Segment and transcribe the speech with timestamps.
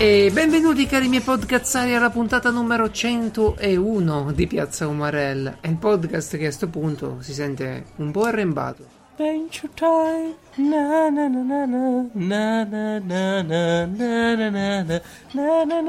[0.00, 5.56] E benvenuti cari miei podcazzari alla puntata numero 101 di Piazza Umarell.
[5.60, 8.86] È il podcast che a questo punto si sente un po' arrembato.
[9.14, 10.36] Adventure time.
[10.54, 15.80] Na na na na na na na na na na na na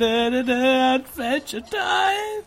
[0.00, 2.42] na na Adventure time.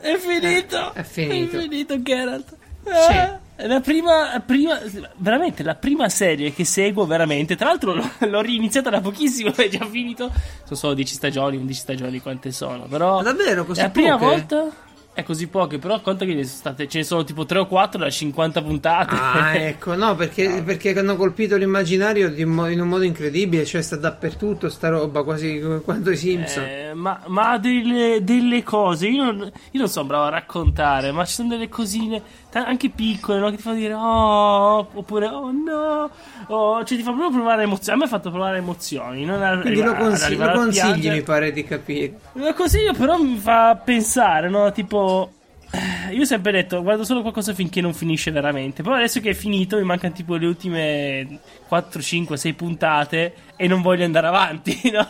[0.00, 0.94] È finito.
[0.94, 1.56] È finito.
[1.56, 2.56] È finito Geralt.
[2.82, 3.46] Sì.
[3.60, 4.78] È la prima, prima,
[5.16, 7.56] veramente la prima serie che seguo veramente.
[7.56, 10.30] Tra l'altro l'ho, l'ho riniziata da pochissimo, è già finito.
[10.62, 12.84] Sono solo 10 stagioni, 11 stagioni, quante sono.
[12.84, 13.62] Però Davvero?
[13.62, 14.24] è Così la prima poche?
[14.30, 14.70] volta.
[15.18, 17.66] È così poche, però conta che ne sono state, ce ne sono tipo 3 o
[17.66, 19.16] 4 da 50 puntate.
[19.18, 23.96] Ah, ecco, no, perché, perché hanno colpito l'immaginario mo- in un modo incredibile, cioè sta
[23.96, 26.62] dappertutto sta roba, quasi come quanto i Simpson.
[26.62, 29.38] Eh, ma ma delle, delle cose, io non,
[29.72, 33.56] io non sono bravo a raccontare, ma ci sono delle cosine anche piccole no, che
[33.56, 36.10] ti fanno dire oh, oppure oh no,
[36.48, 37.96] oh, cioè ti fa proprio provare emozioni.
[37.96, 39.24] A me ha fatto provare emozioni.
[39.24, 41.14] Non ar- Quindi lo, arriva- ad consigli, arrivare lo consigli, piangere.
[41.16, 42.18] mi pare di capire.
[42.32, 44.72] Lo consiglio, però mi fa pensare, no?
[44.72, 45.32] Tipo.
[45.70, 48.82] eh, Io ho sempre detto, guardo solo qualcosa finché non finisce veramente.
[48.82, 53.66] Però adesso che è finito, mi mancano tipo le ultime 4, 5, 6 puntate e
[53.68, 55.06] non voglio andare avanti, no?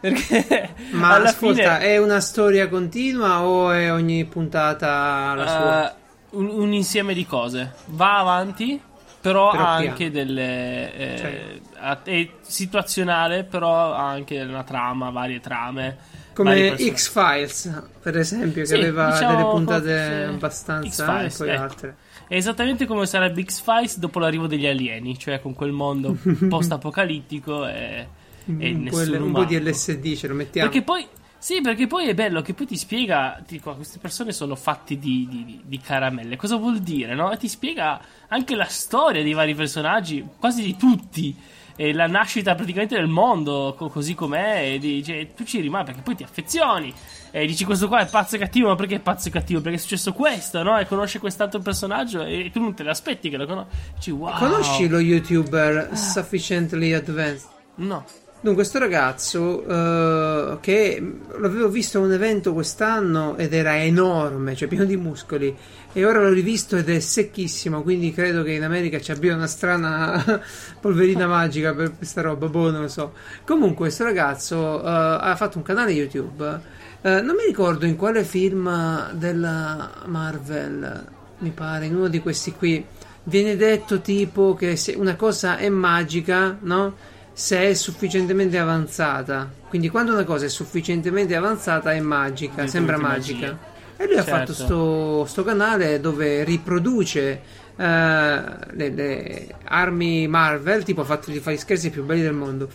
[0.00, 1.78] Perché Ma alla ascolta, fine.
[1.80, 5.90] è una storia continua o è ogni puntata la sua?
[5.90, 5.98] eh,
[6.30, 7.72] un, un insieme di cose.
[7.86, 8.80] Va avanti,
[9.20, 9.90] però, Però ha piano.
[9.90, 10.94] anche delle.
[10.94, 12.00] eh, Cioè.
[12.04, 15.96] è situazionale, però ha anche una trama, varie trame.
[16.32, 16.76] Come.
[16.76, 21.62] X-Files, per esempio, che Sì, aveva diciamo, delle puntate forse abbastanza e poi ecco.
[21.62, 21.96] altre.
[22.28, 26.16] È esattamente come sarebbe X-Files dopo l'arrivo degli alieni, cioè con quel mondo
[26.48, 28.06] post-apocalittico e,
[28.46, 30.70] e un, po', nessun un po' di LSD ce lo mettiamo.
[30.70, 31.06] Perché poi,
[31.40, 34.98] sì, perché poi è bello che poi ti spiega, ti dico, queste persone sono fatti
[34.98, 37.32] di, di- di- caramelle, cosa vuol dire, no?
[37.32, 41.34] E ti spiega anche la storia dei vari personaggi, quasi di tutti,
[41.76, 46.02] e la nascita praticamente del mondo, co- così com'è, e dice, tu ci rimani perché
[46.02, 46.92] poi ti affezioni.
[47.32, 49.62] E dici questo qua è pazzo e cattivo, ma perché è pazzo e cattivo?
[49.62, 50.78] Perché è successo questo, no?
[50.78, 54.10] E conosce quest'altro personaggio e tu non te l'aspetti che lo conosci.
[54.10, 54.36] Wow.
[54.36, 57.48] Conosci lo youtuber Sufficiently Advanced?
[57.76, 58.04] No.
[58.42, 64.66] Dunque, questo ragazzo eh, che l'avevo visto a un evento quest'anno ed era enorme, cioè
[64.66, 65.54] pieno di muscoli,
[65.92, 67.82] e ora l'ho rivisto ed è secchissimo.
[67.82, 70.40] Quindi credo che in America ci abbia una strana
[70.80, 72.48] polverina magica per questa roba.
[72.48, 73.12] Boh, non lo so.
[73.44, 76.60] Comunque, questo ragazzo eh, ha fatto un canale YouTube.
[77.02, 81.04] eh, non mi ricordo in quale film della Marvel,
[81.40, 82.82] mi pare, in uno di questi qui.
[83.24, 87.18] Viene detto tipo che una cosa è magica, no?
[87.40, 89.50] Se è sufficientemente avanzata.
[89.70, 93.46] Quindi quando una cosa è sufficientemente avanzata è magica, sembra magica.
[93.46, 93.58] magie.
[93.96, 94.30] E lui ha Certo.
[94.30, 97.40] fatto sto, sto canale dove riproduce
[97.76, 98.42] eh,
[98.72, 102.68] le, le armi Marvel, tipo ha fatto fa gli scherzi più belli del mondo.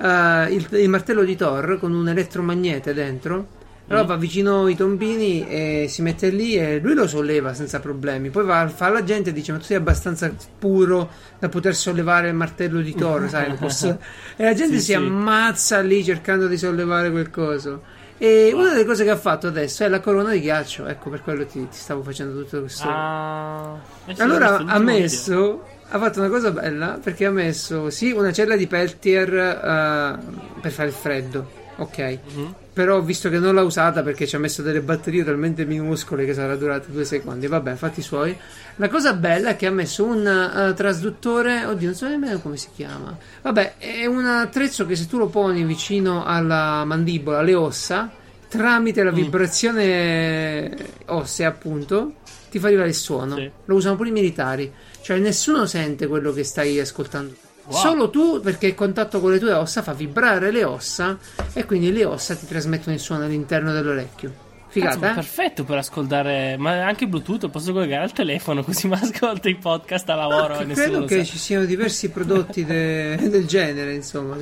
[0.00, 3.46] Eh, il, il martello di Thor con un elettromagnete dentro.
[3.88, 8.28] Allora va vicino ai tombini e si mette lì e lui lo solleva senza problemi.
[8.28, 12.28] Poi va, fa alla gente e dice: Ma tu sei abbastanza puro da poter sollevare
[12.28, 13.48] il martello di Thor, sai?
[13.48, 13.98] lo posso-"
[14.36, 14.94] E la gente Sì, si sì.
[14.94, 17.82] ammazza lì cercando di sollevare quel coso.
[18.18, 20.86] E una delle cose che ha fatto adesso è la corona di ghiaccio.
[20.86, 22.88] Ecco, per quello ti, ti stavo facendo tutto questo.
[22.88, 25.64] Ah, eh allora ha messo.
[25.90, 30.18] Ha fatto una cosa bella perché ha messo sì una cella di Peltier eh,
[30.60, 31.48] per fare il freddo.
[31.76, 32.18] Ok.
[32.34, 32.54] Mhm.
[32.78, 36.32] Però visto che non l'ha usata perché ci ha messo delle batterie talmente minuscole che
[36.32, 37.48] sarà durata due secondi.
[37.48, 38.36] Vabbè, fatti suoi.
[38.76, 41.64] La cosa bella è che ha messo un eh, trasduttore.
[41.64, 43.18] Oddio, non so nemmeno come si chiama.
[43.42, 48.12] Vabbè, è un attrezzo che se tu lo poni vicino alla mandibola, alle ossa,
[48.48, 49.14] tramite la Mm.
[49.14, 52.12] vibrazione ossea, appunto,
[52.48, 53.34] ti fa arrivare il suono.
[53.34, 53.50] Sì.
[53.64, 54.72] Lo usano pure i militari.
[55.02, 57.34] Cioè, nessuno sente quello che stai ascoltando.
[57.68, 57.76] Wow.
[57.76, 61.18] Solo tu, perché il contatto con le tue ossa fa vibrare le ossa
[61.52, 64.47] e quindi le ossa ti trasmettono il suono all'interno dell'orecchio.
[64.70, 65.14] Cazzo, Figata, eh?
[65.14, 70.08] perfetto per ascoltare, ma anche Bluetooth posso collegare al telefono così mi ascolto i podcast
[70.10, 74.36] a lavoro nessuno credo che ci siano diversi prodotti de- del genere, insomma.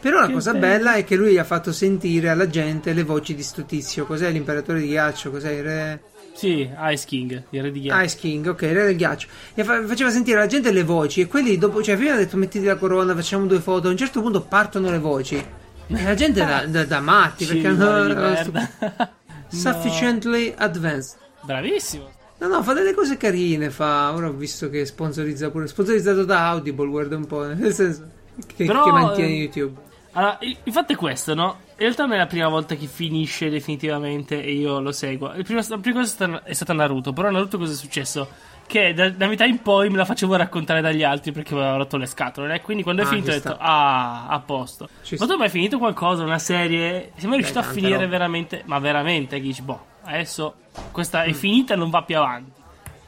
[0.00, 0.66] Però la Che cosa bello.
[0.66, 4.06] bella è che lui ha fatto sentire alla gente le voci di sto tizio.
[4.06, 5.30] Cos'è l'imperatore di ghiaccio?
[5.30, 6.00] Cos'è il re?
[6.34, 8.04] Sì, Ice King, il re di ghiaccio.
[8.04, 9.28] Ice King, ok, il re del ghiaccio.
[9.54, 12.36] E fa- faceva sentire alla gente le voci e quelli dopo, cioè prima ha detto
[12.36, 15.36] mettiti la corona, facciamo due foto, a un certo punto partono le voci.
[15.36, 19.12] E la gente da, da, da matti perché hanno.
[19.54, 21.18] Sufficiently advanced.
[21.42, 22.10] Bravissimo.
[22.38, 24.12] No, no, fa delle cose carine, fa.
[24.12, 25.66] Ora ho visto che sponsorizza pure.
[25.66, 27.42] Sponsorizzato da Audible, guarda un po'.
[27.54, 28.08] Nel senso.
[28.54, 29.80] Che, Però, che mantiene eh, YouTube.
[30.12, 31.58] Allora, il fatto è questo, no?
[31.70, 35.32] In realtà non è la prima volta che finisce definitivamente e io lo seguo.
[35.34, 38.28] Il primo- La prima cosa è stata Naruto, però Naruto cosa è successo?
[38.66, 41.96] Che da, da metà in poi me la facevo raccontare dagli altri perché avevo rotto
[41.96, 42.54] le scatole.
[42.54, 43.58] E quindi quando è Ah, finito ho detto, sta.
[43.58, 44.88] ah, a posto.
[45.02, 47.12] Ci Ma tu hai finito qualcosa, una serie?
[47.16, 48.06] Sei mai riuscito a finire roba.
[48.08, 48.62] veramente?
[48.66, 49.38] Ma veramente?
[49.40, 50.54] Dici, boh, adesso
[50.90, 52.50] questa è finita e non va più avanti.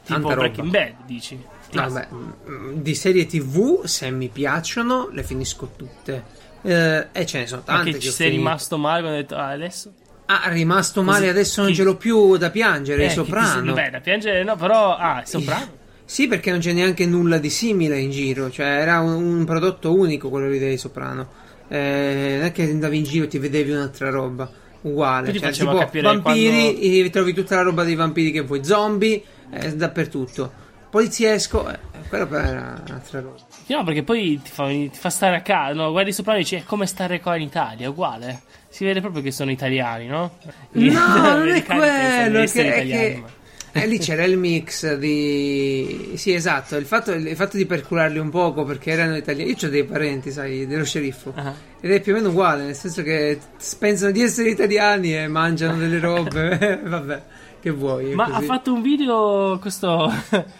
[0.04, 0.22] Tipo Mm.
[0.22, 0.34] Tanta roba.
[0.48, 1.44] Breaking Bad, dici.
[1.72, 6.24] Vabbè, mm, di serie tv, se mi piacciono, le finisco tutte.
[6.62, 7.80] Eh, e ce ne sono tante.
[7.80, 8.44] Anche che ci sei finito.
[8.48, 9.92] rimasto male quando hai detto, ah, adesso?
[10.26, 13.04] Ah, rimasto male, Così- adesso non chi- ce l'ho più da piangere.
[13.04, 13.72] Eh, ti- soprano.
[13.72, 14.96] Beh, da piangere no, però...
[14.96, 15.84] Ah, il soprano?
[16.04, 18.50] Sì, perché non c'è neanche nulla di simile in giro.
[18.50, 21.28] Cioè, era un, un prodotto unico quello lì dei Soprano.
[21.68, 24.48] Eh, non è che andavi in giro e ti vedevi un'altra roba.
[24.82, 25.32] Uguale.
[25.36, 28.64] Cioè, tipo, vampiri, eh, trovi tutta la roba dei vampiri che vuoi.
[28.64, 29.20] Zombie,
[29.50, 30.52] eh, dappertutto.
[30.90, 31.78] Poliziesco, eh,
[32.08, 33.36] quello però era un'altra roba.
[33.66, 35.90] No, perché poi ti fa, ti fa stare a casa, no?
[35.90, 38.42] Guardi sopra e dici, è come stare qua in Italia, uguale.
[38.76, 40.36] Si vede proprio che sono italiani, no?
[40.70, 41.06] Gli No,
[41.38, 42.44] non è quello.
[42.44, 43.34] Che, è italiani, che- ma-
[43.82, 46.12] eh, lì c'era il mix di.
[46.16, 46.76] Sì, esatto.
[46.76, 49.48] Il fatto, il fatto di percularli un poco perché erano italiani.
[49.58, 51.32] Io ho dei parenti, sai, dello sceriffo.
[51.34, 51.54] Ah.
[51.80, 53.38] Ed è più o meno uguale, nel senso che
[53.78, 56.78] pensano di essere italiani e mangiano delle robe.
[56.84, 57.22] Vabbè,
[57.62, 58.12] che vuoi?
[58.14, 58.36] Ma così.
[58.36, 60.12] ha fatto un video, questo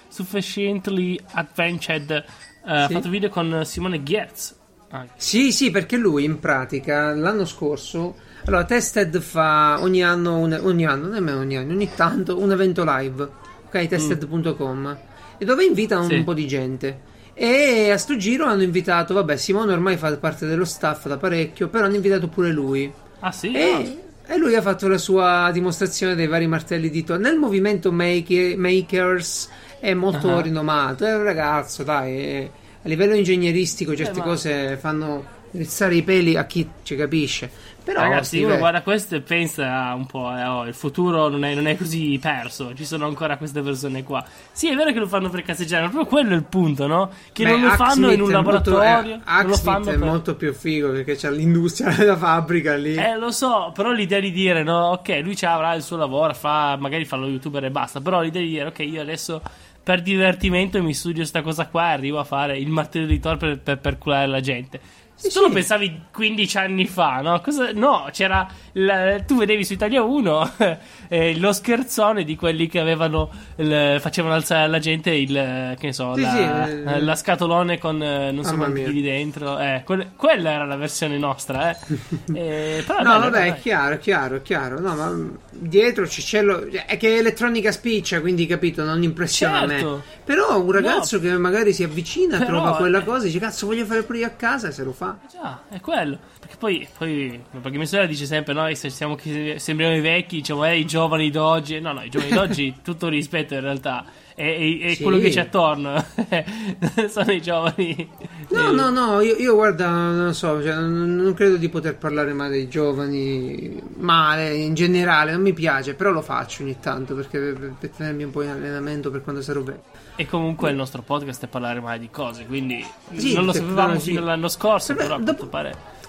[0.08, 2.24] Sufficiently Adventured,
[2.64, 2.92] ha Sì.
[2.94, 4.54] fatto un video con Simone Giertz.
[4.90, 5.12] Anche.
[5.16, 8.14] Sì, sì, perché lui in pratica l'anno scorso.
[8.44, 12.84] Allora, Tested fa ogni anno, un, ogni anno, nemmeno ogni anno, ogni tanto un evento
[12.86, 13.28] live.
[13.66, 14.96] Ok, tested.com.
[15.38, 16.14] E dove invitano Sì.
[16.14, 17.00] un po' di gente.
[17.34, 21.68] E a sto giro hanno invitato, vabbè, Simone ormai fa parte dello staff da parecchio,
[21.68, 22.90] però hanno invitato pure lui.
[23.20, 23.52] Ah sì?
[23.52, 27.18] E, e lui ha fatto la sua dimostrazione dei vari martelli di Thor.
[27.18, 29.50] Nel movimento make- Makers
[29.80, 30.40] è molto Ah.
[30.40, 31.04] rinomato.
[31.04, 32.16] È un ragazzo, dai.
[32.18, 32.50] è-
[32.86, 37.50] a livello ingegneristico certe Eh, ma- cose fanno rizzare i peli a chi ci capisce.
[37.82, 41.54] Però, Ragazzi, uno guarda questo e pensa un po', eh, oh, il futuro non è,
[41.54, 44.24] non è così perso, ci sono ancora queste persone qua.
[44.50, 47.10] Sì, è vero che lo fanno per cazzeggiare, ma proprio quello è il punto, no?
[47.32, 49.90] Che beh, non lo fanno in un è molto- laboratorio, eh, non lo Hacksmith fanno
[49.90, 50.08] è per...
[50.08, 52.96] molto più figo perché c'è l'industria della fabbrica lì.
[52.96, 56.34] Eh, lo so, però l'idea di dire, no, ok, lui ci avrà il suo lavoro,
[56.34, 59.40] fa, magari fa lo youtuber e basta, però l'idea di dire, ok, io adesso
[59.86, 63.36] per divertimento mi studio sta cosa qua e arrivo a fare il martello di Thor
[63.36, 64.80] per, per perculare la gente.
[65.18, 65.52] Sì, tu lo sì.
[65.54, 67.40] pensavi 15 anni fa, no?
[67.40, 68.46] Cosa- no, c'era.
[68.72, 70.52] la- tu vedevi su Italia 1
[71.08, 73.30] eh, lo scherzone di quelli che avevano.
[73.56, 75.32] il- facevano alzare alla gente il.
[75.78, 76.30] Che ne so, Sì, la,
[76.66, 79.58] sì, eh, la scatolone con eh, non so quanti chili dentro.
[79.58, 81.76] Eh, quelle- quella era la versione nostra, eh.
[82.34, 83.48] Eh, però No, vabbè, dai.
[83.50, 84.78] è chiaro, è chiaro, è chiaro.
[84.80, 85.12] No, ma
[85.50, 86.66] dietro ci c'è lo...
[86.70, 89.90] È che elettronica spiccia, quindi capito, non impressiona Certo.
[89.90, 90.02] me.
[90.24, 93.04] Però un ragazzo che magari si avvicina, Però, trova quella eh.
[93.04, 95.05] cosa, dice cazzo voglio fare pure io a casa e se lo fa.
[95.30, 96.18] Già, è quello.
[96.40, 100.64] Perché poi, poi perché mia sorella dice sempre: Noi se siamo, sembriamo i vecchi, diciamo,
[100.64, 101.80] eh, i giovani d'oggi.
[101.80, 104.04] No, no, i giovani d'oggi, tutto rispetto in realtà.
[104.38, 105.02] E, e- e Sì.
[105.02, 106.04] quello che c'è attorno
[107.08, 108.06] sono i giovani.
[108.50, 112.34] No, Eh, no, no, io, io guarda, non so, cioè, non, credo di poter parlare
[112.34, 117.38] male dei giovani, male in generale, non mi piace, però lo faccio ogni tanto perché
[117.38, 119.90] per, per tenermi un po' in allenamento per quando sarò vecchio.
[120.16, 122.44] E comunque il nostro podcast è parlare mai di cose.
[122.44, 122.84] Quindi
[123.14, 124.92] Sì, non lo sapevamo fino all'anno scorso.
[124.94, 125.50] Vabbè, Però a dopo-.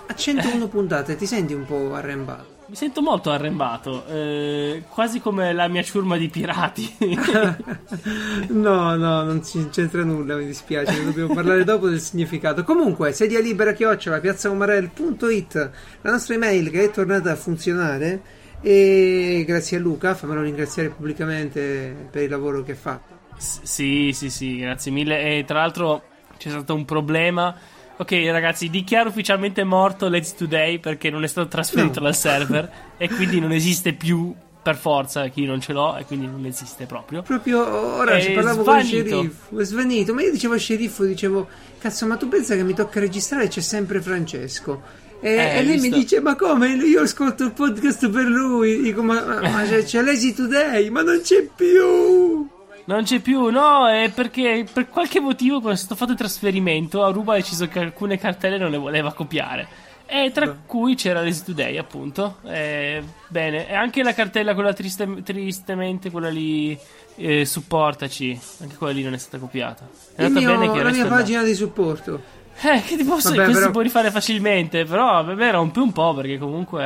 [0.10, 2.56] A 101 puntate ti senti un po' arrembato.
[2.68, 4.06] Mi sento molto arrembato.
[4.08, 6.98] eh, quasi come la mia ciurma di pirati.
[8.50, 12.64] no, no, non c'entra nulla, mi dispiace, dobbiamo parlare dopo del significato.
[12.64, 15.72] Comunque, sedia libera chiocciola piazzaomarel.it,
[16.02, 18.22] la nostra email che è tornata a funzionare
[18.60, 23.16] e grazie a Luca, fammelo ringraziare pubblicamente per il lavoro che ha fatto.
[23.38, 25.38] S- sì, sì, sì, grazie mille.
[25.38, 26.04] E tra l'altro
[26.38, 27.56] c'è stato un problema.
[28.00, 32.06] Ok, ragazzi, dichiaro ufficialmente morto Let's Today perché non è stato trasferito No.
[32.06, 36.28] dal server e quindi non esiste più per forza chi non ce l'ho e quindi
[36.28, 37.22] non esiste proprio.
[37.24, 39.08] Proprio ora ci parlavo con il svanito.
[39.16, 41.48] sceriffo, è svanito, ma io dicevo al sceriffo, dicevo,
[41.80, 44.82] cazzo, ma tu pensa che mi tocca registrare e c'è sempre Francesco?
[45.20, 45.96] E, Eh, e lei mi visto?
[45.98, 46.68] dice, ma come?
[46.74, 48.80] Io ascolto il podcast per lui.
[48.82, 52.48] Dico, ma, ma- ma c'è, c'è Lazy Today, ma non c'è più.
[52.88, 57.04] Non c'è più, no, è perché per qualche motivo quando è stato fatto il trasferimento
[57.04, 59.68] Aruba ha deciso che alcune cartelle non le voleva copiare.
[60.06, 62.38] E tra cui c'era Lazy Today, appunto.
[62.46, 66.80] Eh, bene, e anche la cartella, quella triste- tristemente, quella lì,
[67.16, 68.40] eh, supportaci.
[68.62, 69.86] Anche quella lì non è stata copiata.
[70.16, 72.22] È andata mio- bene che la mia pagina di supporto.
[72.60, 73.44] Eh, che ti posso Vabbè?
[73.44, 76.82] Questo però- si può rifare facilmente, però vabbè, rompe un po' perché comunque...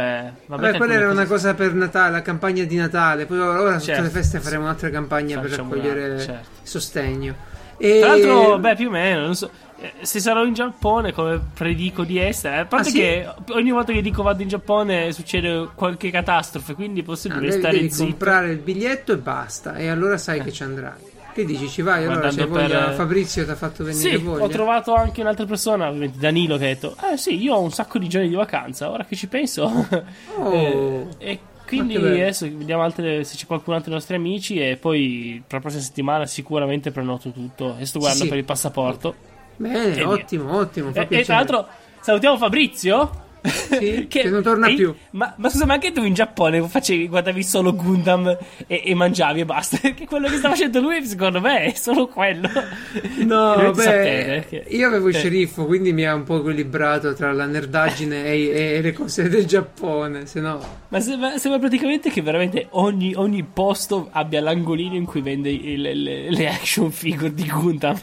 [0.46, 3.26] Vabbè, Vabbè, quella era alcune una cose- cosa per Natale, la campagna di Natale.
[3.26, 4.02] Poi ora tutte Certo.
[4.04, 6.48] le feste faremo un'altra campagna per raccogliere certo.
[6.64, 7.36] sostegno.
[7.78, 8.00] E...
[8.00, 9.50] Tra l'altro, beh, più o meno, non so.
[9.80, 12.98] eh, Se sarò in Giappone, come predico di essere, a parte Ah, sì?
[13.00, 17.40] che ogni volta che dico vado in Giappone succede qualche catastrofe, quindi è Ah, possibile
[17.48, 18.04] devi, stare devi zitto.
[18.10, 20.92] comprare il biglietto e basta, e allora sai che ci andrai.
[21.34, 22.04] Che dici, ci vai?
[22.04, 24.44] Allora, Guardando se voglia, per- Fabrizio ti ha fatto venire Sì, voglia.
[24.44, 27.72] ho trovato anche un'altra persona, ovviamente Danilo, che ha detto: Eh sì, io ho un
[27.72, 29.70] sacco di giorni di vacanza, ora che ci penso.
[30.38, 30.52] Oh.
[30.54, 32.16] Eh, e quindi che bello.
[32.16, 34.60] adesso vediamo altre, se c'è qualcun altro dei nostri amici.
[34.60, 37.76] E poi per la prossima settimana sicuramente prenoto tutto.
[37.78, 38.30] E sto guardando sì.
[38.30, 39.16] per il passaporto.
[39.58, 40.92] Bene, E ottimo, ottimo.
[40.92, 41.68] Fa E, e tra l'altro
[42.02, 43.21] salutiamo Fabrizio.
[43.72, 44.94] Sì, che non torna e- più.
[45.12, 49.40] Ma, ma scusa, ma anche tu in Giappone facevi, guardavi solo Gundam e, e mangiavi
[49.42, 49.78] e basta.
[49.92, 52.50] Che quello che sta facendo lui, secondo me, è solo quello.
[53.26, 55.20] No, beh, sapere che- io avevo il eh.
[55.20, 59.46] sceriffo, quindi mi ha un po' equilibrato tra la nerdaggine e, e le cose del
[59.46, 60.60] Giappone, se no...
[60.90, 65.82] Ma sembra, sembra praticamente che veramente ogni, ogni posto abbia l'angolino in cui vende il-
[65.82, 67.98] le, le action figure di Gundam.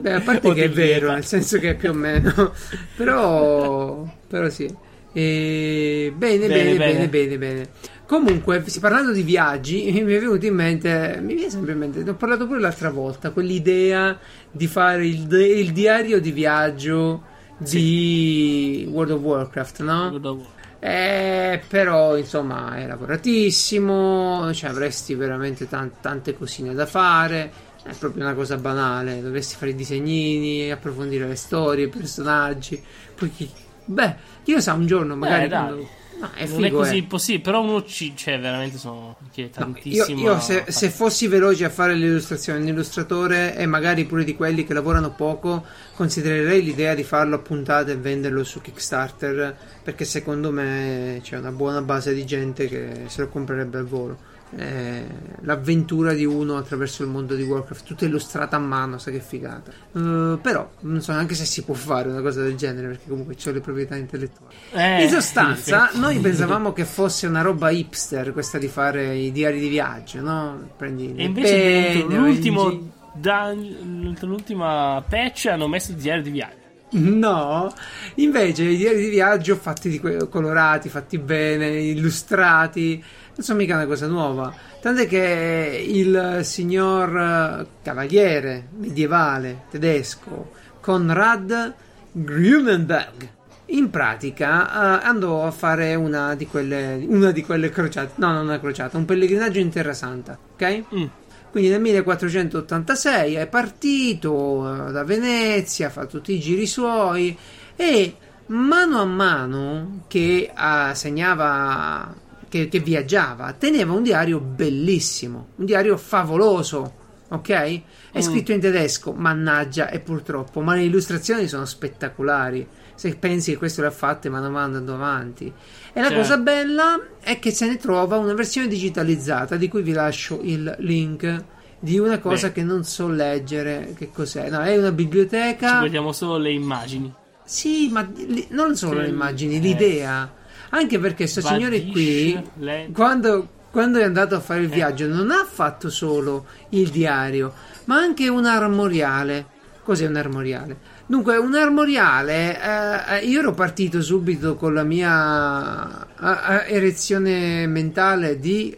[0.00, 1.14] Beh, a parte che è vero, Eva.
[1.14, 2.52] nel senso che è più o meno...
[2.96, 4.16] però...
[4.28, 4.72] però sì.
[5.12, 6.12] E...
[6.14, 7.68] Bene, bene, Bene, bene, bene,
[8.06, 12.10] Comunque, parlando di viaggi, mi è venuto in mente, mi viene sempre in mente, ne
[12.10, 14.18] ho parlato pure l'altra volta, quell'idea
[14.50, 17.22] di fare il, il diario di viaggio
[17.58, 20.56] di World of Warcraft, no?
[20.80, 27.66] Eh, però insomma è lavoratissimo, cioè avresti veramente tan- tante cosine da fare.
[27.82, 29.20] È proprio una cosa banale.
[29.20, 32.80] Dovresti fare i disegnini, approfondire le storie, i personaggi.
[33.14, 33.50] Poi chi.
[33.90, 34.14] Beh,
[34.44, 35.44] chi lo sa, un giorno magari.
[35.44, 35.64] Eh, dai.
[35.66, 35.88] quando-
[36.20, 36.98] No, è non è figo, così eh.
[36.98, 40.20] impossibile, però uno ci cioè, veramente sono richiede No, io, tantissimo.
[40.20, 44.64] io se, se fossi veloce a fare l'illustrazione, un illustratore e magari pure di quelli
[44.66, 45.64] che lavorano poco,
[45.94, 51.52] considererei l'idea di farlo a puntate e venderlo su Kickstarter perché secondo me c'è una
[51.52, 54.18] buona base di gente che se lo comprerebbe al volo.
[54.56, 55.04] Eh,
[55.42, 59.70] l'avventura di uno attraverso il mondo di Warcraft, tutta illustrata a mano, sai che figata.
[59.70, 63.34] Eh, però non so neanche se si può fare una cosa del genere perché comunque
[63.34, 64.54] c'ho le proprietà intellettuali.
[64.72, 66.00] Eh, In sostanza, effetti.
[66.00, 70.70] noi pensavamo che fosse una roba hipster questa di fare i diari di viaggio, no?
[70.76, 76.56] Prendi E invece penne, l'ultimo dan- l'ultima patch hanno messo il diario di viaggio.
[76.90, 77.70] No,
[78.14, 83.04] invece i diari di viaggio fatti di que- colorati, fatti bene, illustrati,
[83.38, 84.52] non sono mica una cosa nuova.
[84.80, 91.74] Tant'è che il signor eh, cavaliere medievale tedesco Konrad
[92.10, 98.32] Grunenberg in pratica eh, andò a fare una di quelle una di quelle crociate, no,
[98.32, 100.82] non una crociata, un pellegrinaggio in Terra Santa, ok?
[100.94, 101.04] Mm.
[101.52, 107.36] Quindi nel 1486 è partito eh, da Venezia, fa tutti i giri suoi
[107.76, 108.16] e
[108.46, 112.12] mano a mano che eh, segnava,
[112.48, 116.94] che, che viaggiava, teneva un diario bellissimo, un diario favoloso,
[117.28, 117.48] ok?
[117.50, 117.82] È
[118.18, 118.20] Mm.
[118.20, 122.66] scritto in tedesco, mannaggia, e purtroppo, ma le illustrazioni sono spettacolari.
[122.94, 125.46] Se pensi che questo l'ha fatto mano a mano andando avanti.
[125.92, 126.22] E la Certo.
[126.22, 130.74] cosa bella è che se ne trova una versione digitalizzata di cui vi lascio il
[130.80, 131.44] link
[131.78, 132.54] di una cosa Beh.
[132.54, 134.50] che non so leggere che cos'è.
[134.50, 135.80] No, è una Ci biblioteca.
[135.80, 137.12] vediamo solo le immagini.
[137.44, 139.60] Sì, ma li- non solo Sì, le immagini, eh.
[139.60, 140.32] l'idea.
[140.70, 145.30] Anche perché questo signore qui le- quando, quando è andato a fare il viaggio non
[145.30, 147.52] ha fatto solo il diario,
[147.84, 149.56] ma anche un armoriale.
[149.82, 150.76] Cos'è un armoriale?
[151.06, 158.38] Dunque, un armoriale, eh, io ero partito subito con la mia eh, eh, erezione mentale
[158.38, 158.76] di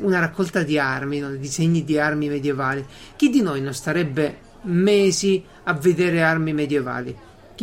[0.00, 1.30] una raccolta di armi, no?
[1.30, 2.84] disegni di armi medievali.
[3.14, 7.16] Chi di noi non starebbe mesi a vedere armi medievali?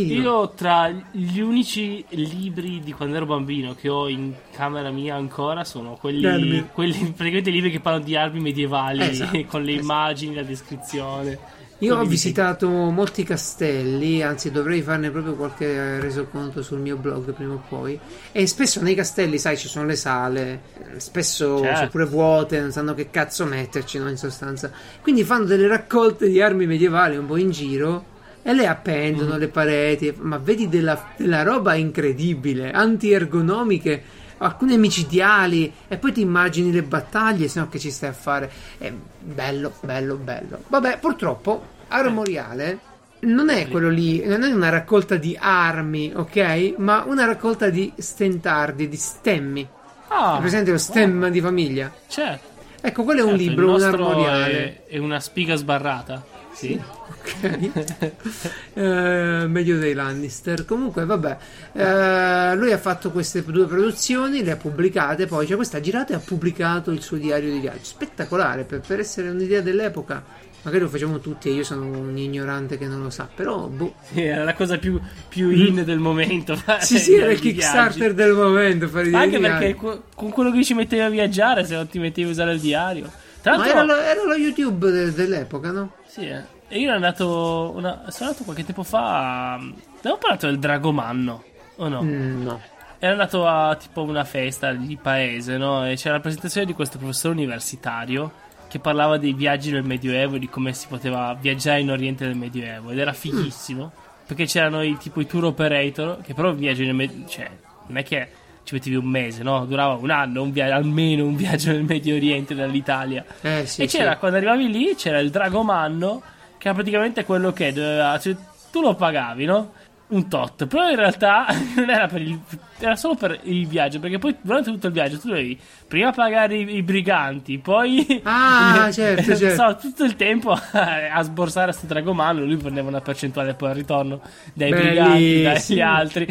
[0.04, 0.20] Noi?
[0.20, 5.64] Io tra gli unici libri di quando ero bambino che ho in camera mia ancora
[5.64, 9.84] sono quelli, quelli praticamente libri che parlano di armi medievali Esatto, con le esatto.
[9.84, 11.40] immagini, la descrizione.
[11.80, 17.54] Io ho visitato molti castelli, anzi dovrei farne proprio qualche resoconto sul mio blog prima
[17.56, 18.00] o poi.
[18.32, 20.62] E spesso nei castelli, sai, ci sono le sale,
[20.98, 21.75] spesso Certo.
[21.75, 24.72] sono pure vuote, non sanno che cazzo metterci, no, in sostanza.
[25.02, 28.14] Quindi fanno delle raccolte di armi medievali un po' in giro
[28.48, 29.34] e le appendono Mm.
[29.34, 34.04] alle pareti, ma vedi della, della roba incredibile, anti-ergonomiche,
[34.38, 38.52] alcune micidiali, e poi ti immagini le battaglie, se no che ci stai a fare.
[38.78, 40.60] È bello, bello, bello.
[40.68, 42.80] Vabbè, purtroppo, Armoriale
[43.22, 46.75] non è quello lì, non è una raccolta di armi, ok?
[46.78, 49.68] Ma una raccolta di stentardi, di stemmi.
[50.10, 51.92] Ah, È presente lo stemma di famiglia?
[52.08, 52.54] certo.
[52.82, 54.84] Ecco, quello è un Certo, libro, un armoriale.
[54.86, 56.24] È, è una spiga sbarrata.
[56.54, 56.80] Sì.
[56.80, 57.04] Ok.
[58.77, 60.65] Eh, meglio dei Lannister.
[60.65, 61.38] Comunque, vabbè.
[61.74, 65.25] Eh, lui ha fatto queste due produzioni, le ha pubblicate.
[65.27, 67.84] Poi, cioè, questa ha girato e ha pubblicato il suo diario di viaggio.
[67.84, 70.24] Spettacolare per, per essere un'idea dell'epoca.
[70.63, 73.29] Magari lo facciamo tutti e io sono un ignorante che non lo sa.
[73.34, 73.94] Però, boh.
[74.13, 76.60] Era la cosa più, più in del momento.
[76.82, 77.51] Sì, sì, era il i viaggi.
[77.53, 78.88] Kickstarter del momento.
[78.89, 79.77] Fare Anche perché viaggio.
[79.77, 82.60] co- con quello che ci mettevi a viaggiare, se non ti mettevi a usare il
[82.60, 83.10] diario.
[83.41, 85.94] Tra Ma l'altro, era lo, era lo YouTube de- dell'epoca, no?
[86.08, 86.53] sì, eh.
[86.67, 88.03] E io ero andato, una...
[88.10, 89.53] sono andato qualche tempo fa.
[89.53, 91.43] a- Abbiamo parlato del Dragomanno,
[91.77, 92.01] o no?
[92.03, 92.62] Mm, no.
[93.00, 95.88] Ero andato a tipo una festa di paese, no?
[95.88, 98.31] E c'era la presentazione di questo professore universitario
[98.67, 102.36] che parlava dei viaggi nel Medioevo e di come si poteva viaggiare in Oriente nel
[102.36, 102.91] Medioevo.
[102.91, 103.91] Ed era fighissimo.
[104.25, 107.27] Perché c'erano i, tipo i tour operator che però viaggi nel Medioevo.
[107.27, 107.50] Cioè,
[107.88, 108.27] non è che
[108.63, 109.65] ci mettevi un mese, no?
[109.65, 113.24] Durava un anno, un via- almeno un viaggio nel Medio Oriente dall'Italia.
[113.41, 114.17] Eh, sì, e c'era, sì.
[114.17, 116.22] quando arrivavi lì, c'era il Dragomanno,
[116.57, 118.17] che era praticamente quello che doveva.
[118.19, 118.35] Cioè,
[118.71, 119.71] tu lo pagavi, no?
[120.07, 122.39] Un tot, però in realtà non era per il.
[122.77, 125.57] Era solo per il viaggio, perché poi durante tutto il viaggio tu dovevi
[125.88, 128.21] prima pagare i, i briganti, poi.
[128.24, 129.55] Ah, certo, certo.
[129.55, 133.75] so, tutto il tempo a sborsare a sto dragomanno, lui prendeva una percentuale poi al
[133.75, 134.21] ritorno
[134.53, 135.89] dai briganti, dagli Bellissimo.
[135.89, 136.27] altri.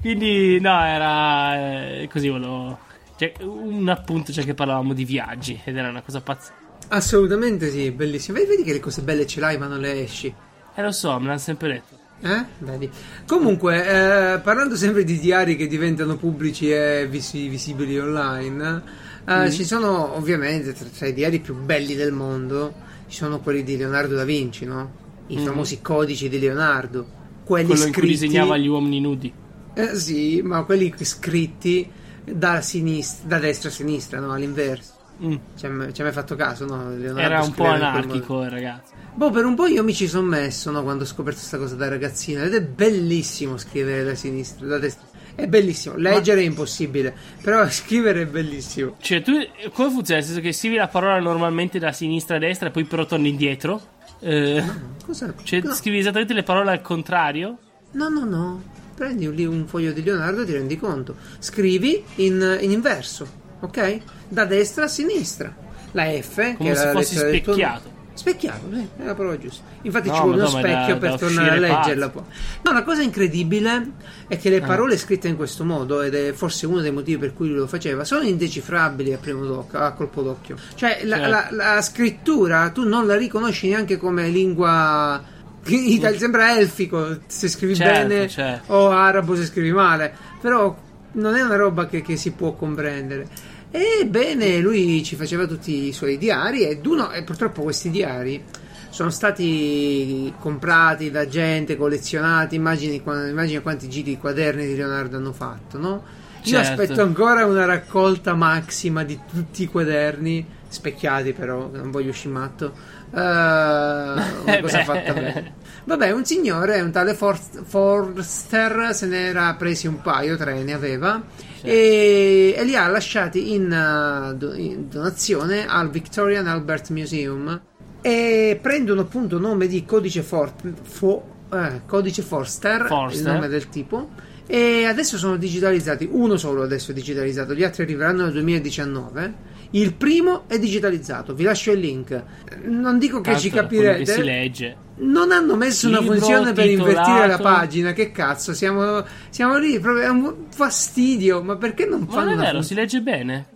[0.00, 2.78] Quindi, no, era eh, così volevo.
[3.16, 6.61] Cioè, un appunto, cioè che parlavamo di viaggi ed era una cosa pazzesca.
[6.88, 8.36] Assolutamente sì, bellissimo.
[8.38, 10.32] Vedi, vedi che le cose belle ce l'hai ma non le esci.
[10.74, 12.00] Eh, lo so, me l'hanno sempre detto.
[12.24, 12.44] Eh?
[12.58, 12.88] Vedi.
[13.26, 18.82] Comunque, eh, parlando sempre di diari che diventano pubblici e visi- visibili online,
[19.26, 22.74] eh, ci sono ovviamente tra, tra i diari più belli del mondo,
[23.08, 25.00] ci sono quelli di Leonardo da Vinci, no?
[25.28, 25.44] I Mhm.
[25.44, 27.06] famosi codici di Leonardo.
[27.44, 28.12] Quelli Quello in cui scritti...
[28.26, 29.32] disegnava gli uomini nudi.
[29.74, 31.90] Eh, sì, ma quelli scritti
[32.24, 34.32] da, sinistra, da destra a sinistra, no?
[34.32, 34.91] All'inverso.
[35.24, 35.36] Mm.
[35.54, 36.90] Ci hai mai fatto caso, no?
[36.90, 38.92] Leonardo Era un po' anarchico il ragazzo.
[39.14, 41.76] Boh, per un po' io mi ci sono messo, no, quando ho scoperto questa cosa
[41.76, 42.42] da ragazzina.
[42.42, 45.06] Ed è bellissimo scrivere da sinistra, da destra.
[45.34, 45.96] È bellissimo.
[45.96, 48.96] Leggere è impossibile, però scrivere è bellissimo.
[49.00, 49.32] Cioè, tu
[49.72, 50.20] come funziona?
[50.20, 53.28] Nel senso che scrivi la parola normalmente da sinistra a destra e poi però torni
[53.28, 53.80] indietro?
[54.18, 54.62] Eh,
[55.04, 55.32] Cosa?
[55.42, 57.58] cioè, no, scrivi esattamente le parole al contrario?
[57.92, 58.62] no, no, no.
[58.94, 61.16] Prendi un, un foglio di Leonardo e ti rendi conto.
[61.38, 63.26] Scrivi in, in inverso,
[63.62, 63.98] ok?
[64.28, 65.54] Da destra a sinistra.
[65.92, 67.90] La F, che Come era se la fossi lettera tuo- specchiato.
[68.14, 69.62] Specchiato, sì, è la parola giusta.
[69.82, 72.26] Infatti No, ci vuole uno specchio da- per da tornare a leggerla pazzo.
[72.62, 73.90] No, la cosa incredibile
[74.28, 74.66] è che le Ah.
[74.66, 77.66] parole scritte in questo modo, ed è forse uno dei motivi per cui lui lo
[77.66, 80.56] faceva, sono indecifrabili a primo d'occhio, a colpo d'occhio.
[80.74, 81.30] Cioè, la, Certo.
[81.56, 85.22] la- la scrittura tu non la riconosci neanche come lingua.
[85.64, 88.72] Itali- sembra elfico se scrivi Certo, bene certo.
[88.74, 90.76] o arabo se scrivi male, però
[91.12, 93.26] non è una roba che, che si può comprendere.
[93.74, 98.44] Ebbene, lui ci faceva tutti i suoi diari uno, e purtroppo questi diari
[98.90, 102.56] sono stati comprati da gente, collezionati.
[102.56, 106.02] Immagini, immagina quanti giri di quaderni di Leonardo hanno fatto, no?
[106.44, 106.82] Io Certo.
[106.82, 112.72] aspetto ancora una raccolta massima di tutti i quaderni, specchiati però, non voglio scimatto.
[113.14, 114.84] Eh, una cosa beh.
[114.84, 115.54] fatta bene.
[115.84, 120.72] Vabbè, un signore, un tale For- Forster, se ne era presi un paio, tre ne
[120.74, 121.22] aveva,
[121.62, 127.60] e, e li ha lasciati in, uh, do- in donazione al Victorian Albert Museum
[128.00, 133.26] e prendono appunto nome di codice, For- Fo- eh, codice Forster, Forster.
[133.26, 134.10] il nome del tipo,
[134.46, 139.50] e adesso sono digitalizzati, uno solo adesso è digitalizzato, gli altri arriveranno nel 2019.
[139.74, 142.22] Il primo è digitalizzato, vi lascio il link.
[142.64, 144.04] Non dico che ci Tanto quello capirete.
[144.12, 144.76] Che si legge.
[144.96, 147.92] Non hanno messo una funzione per titolato- invertire la pagina.
[147.92, 149.80] Che cazzo, siamo, siamo lì.
[149.80, 151.42] Proprio, è un fastidio.
[151.42, 153.46] Ma perché non Ma fanno non è vero, fun- si legge bene.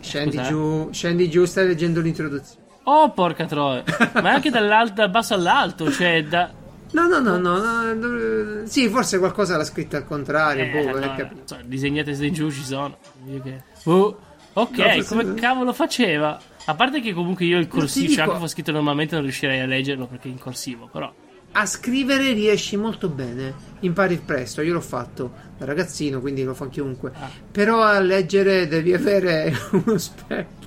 [0.00, 0.50] Scendi Scusa, eh.
[0.50, 2.60] giù, scendi giù, stai leggendo l'introduzione.
[2.84, 3.82] Oh, porca troia.
[4.22, 6.52] Ma anche dall'alto, dal basso all'alto, cioè da...
[6.92, 10.64] No, no, no, no, no, no, Sì, forse qualcosa l'ha scritto al contrario.
[10.64, 11.40] Eh, boh, è capito.
[11.46, 12.96] so, disegnate se giù ci sono.
[13.28, 14.18] Io che- Oh,
[14.58, 16.40] ok, No, come cavolo faceva?
[16.64, 19.66] A parte che comunque io il corsivo, cioè anche fosse scritto normalmente non riuscirei a
[19.66, 21.12] leggerlo perché è in corsivo, però...
[21.52, 24.60] A scrivere riesci molto bene, impari presto.
[24.62, 27.12] Io l'ho fatto da ragazzino, quindi lo fa chiunque.
[27.18, 27.30] Ah.
[27.50, 30.64] Però a leggere devi avere uno specchio.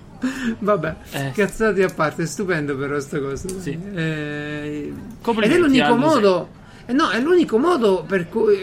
[0.60, 1.32] Vabbè, Eh.
[1.34, 3.47] cazzate a parte, è stupendo però sta cosa.
[3.60, 3.78] Sì.
[3.93, 4.93] Eh,
[5.41, 6.49] ed è l'unico modo,
[6.86, 8.58] eh, no, è l'unico modo per cui,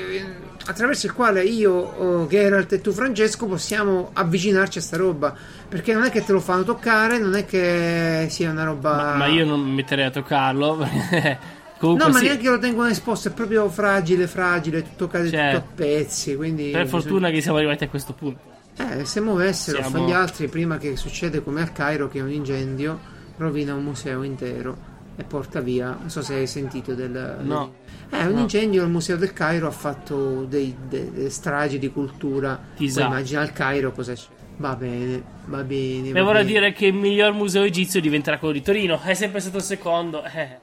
[0.66, 4.96] attraverso il quale io, oh, che era il te tu Francesco, possiamo avvicinarci a sta
[4.96, 5.35] roba.
[5.68, 8.96] Perché non è che te lo fanno toccare, non è che sia una roba.
[8.96, 10.76] Ma, ma io non mi metterei a toccarlo.
[11.79, 15.59] Comunque No, ma sì, neanche lo tengono esposto, è proprio fragile, fragile, tutto cade Certo.
[15.61, 16.35] tutto a pezzi.
[16.35, 18.40] Quindi per bisogna- fortuna che siamo arrivati a questo punto.
[18.79, 22.31] Eh, se muovessero Siamo- fra gli altri prima che succede come al Cairo, che un
[22.31, 22.98] incendio
[23.37, 25.96] rovina un museo intero e porta via.
[25.98, 27.38] Non so se hai sentito del.
[27.42, 27.74] No.
[28.11, 28.40] Eh, un No.
[28.42, 32.59] incendio al museo del Cairo ha fatto dei, de- delle stragi di cultura.
[32.77, 33.01] Chissà.
[33.01, 34.27] Poi immagina al Cairo cosa c'è.
[34.59, 36.12] Va bene, va bene.
[36.12, 36.45] Vorrà bene.
[36.45, 38.99] dire che il miglior museo egizio diventerà quello di Torino.
[39.03, 40.23] È sempre stato il secondo.
[40.25, 40.59] Eh.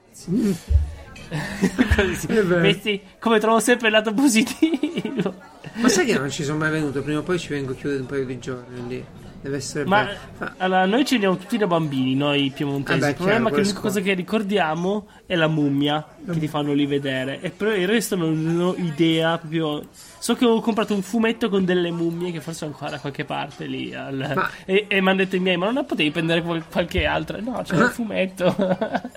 [2.28, 2.60] Vero.
[2.60, 5.34] Vedi come trovo sempre il lato positivo.
[5.76, 7.02] Ma sai che non ci sono mai venuto?
[7.02, 9.06] Prima o poi ci vengo chiudere un paio di giorni lì.
[9.44, 10.54] Deve essere Ma bello.
[10.58, 12.98] allora, noi ce ne abbiamo tutti da bambini, noi piemontesi.
[12.98, 16.40] Ah, beh, il problema chiaro, è che l'unica cosa che ricordiamo è la mummia che
[16.40, 17.42] ti fanno lì vedere.
[17.42, 19.38] E però il resto non ho idea.
[19.38, 19.86] Proprio.
[20.20, 23.26] So che ho comprato un fumetto con delle mummie che forse ho ancora da qualche
[23.26, 23.94] parte lì.
[23.94, 27.04] al- Ma- E, e mi hanno detto i miei: Ma non potevi prendere qual- qualche
[27.06, 27.42] altra?
[27.42, 27.84] No, c'è Ah.
[27.84, 28.56] un fumetto.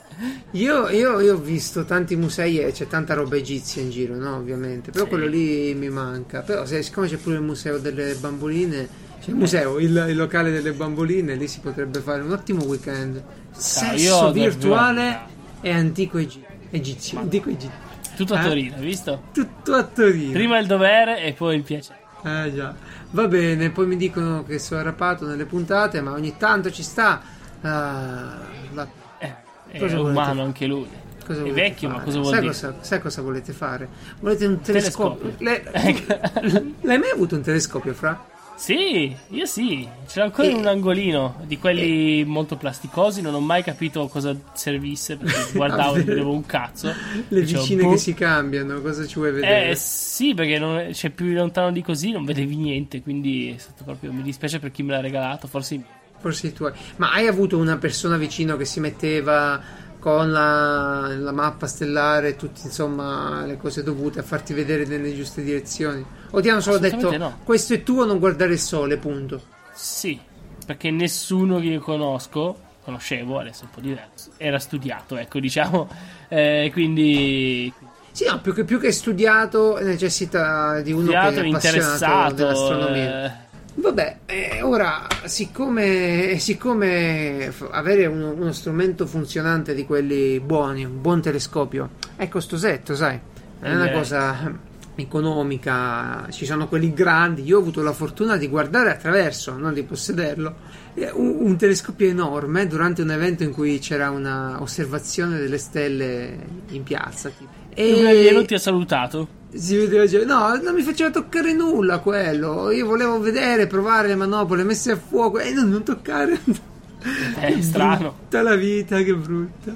[0.53, 4.37] Io, io- io ho visto tanti musei e c'è tanta roba egizia in giro, no?
[4.37, 4.91] Ovviamente.
[4.91, 5.11] Però Sì.
[5.11, 6.41] quello lì mi manca.
[6.41, 8.89] Però se- siccome c'è pure il museo delle bamboline,
[9.21, 13.23] c'è il museo, il, il locale delle bamboline, lì si potrebbe fare un ottimo weekend.
[13.53, 15.21] Sesso virtuale
[15.61, 17.19] e antico egi- egizio.
[17.19, 17.85] Antico egizio.
[18.17, 18.49] Tutto a Eh?
[18.49, 19.23] Torino, hai visto?
[19.33, 20.33] Tutto a Torino.
[20.33, 21.99] Prima il dovere e poi il piacere.
[22.23, 22.75] Eh già.
[23.11, 27.21] Va bene, poi mi dicono che sono arrapato nelle puntate, ma ogni tanto ci sta.
[27.63, 28.39] Ah,
[28.73, 29.35] va- Eh,
[29.71, 30.87] è Cosa umano anche lui.
[31.27, 31.99] Cosa è vecchio, fare?
[32.01, 32.53] ma cosa vuol sai dire?
[32.53, 33.89] Cosa, sai cosa volete fare?
[34.21, 35.33] Volete un telescopio?
[35.37, 36.41] Telescopio.
[36.43, 38.25] Le- L'hai mai avuto un telescopio, Fra?
[38.57, 43.40] Sì, io sì, ce l'ho ancora E- un angolino di quelli molto plasticosi, non ho
[43.40, 46.90] mai capito cosa servisse perché guardavo e vedevo un cazzo.
[47.29, 47.90] Le Dicevo, vicine boh.
[47.90, 49.71] che si cambiano, cosa ci vuoi vedere?
[49.71, 53.85] Eh sì, perché non, cioè, più lontano di così non vedevi niente, quindi è stato
[53.85, 55.79] proprio, mi dispiace per chi me l'ha regalato, forse
[56.19, 56.73] Forse i tuoi.
[56.97, 59.61] Ma hai avuto una persona vicino che si metteva
[60.07, 65.12] con la, la mappa stellare e tutte insomma le cose dovute a farti vedere nelle
[65.12, 66.07] giuste direzioni?
[66.31, 67.40] O ti hanno solo detto no.
[67.42, 69.42] questo è tuo, non guardare il sole, punto.
[69.75, 70.16] sì,
[70.64, 75.88] perché nessuno che io conosco, conoscevo, adesso è un po' diverso, era studiato, ecco diciamo,
[76.31, 77.73] eh, quindi
[78.12, 83.25] Sì, no, più che, più che studiato necessita di uno studiato, che è appassionato dell'astronomia.
[83.25, 83.46] eh,
[83.79, 91.21] Vabbè, eh, ora, siccome, siccome avere uno, uno strumento funzionante di quelli buoni, un buon
[91.21, 93.21] telescopio, è costosetto, sai,
[93.61, 93.93] non è una Eh.
[93.93, 94.65] cosa
[94.99, 99.83] economica, ci sono quelli grandi, io ho avuto la fortuna di guardare attraverso, non di
[99.83, 100.55] possederlo,
[100.95, 106.39] eh, un, un telescopio enorme durante un evento in cui c'era una osservazione delle stelle
[106.71, 107.29] in piazza.
[107.29, 107.51] tipo.
[107.75, 109.36] E non ti ha salutato?
[109.57, 112.71] Si vedeva già, no, non mi faceva toccare nulla quello.
[112.71, 116.38] Io volevo vedere, provare le manopole messe a fuoco e non, non toccare.
[117.38, 118.16] È strano.
[118.23, 119.75] Tutta la vita, che brutta.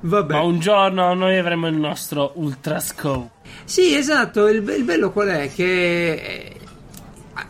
[0.00, 0.32] Vabbè.
[0.32, 3.30] Ma un giorno noi avremo il nostro Ultrascope.
[3.64, 4.48] Sì, esatto.
[4.48, 5.50] Il, il bello qual è?
[5.52, 6.60] Che eh,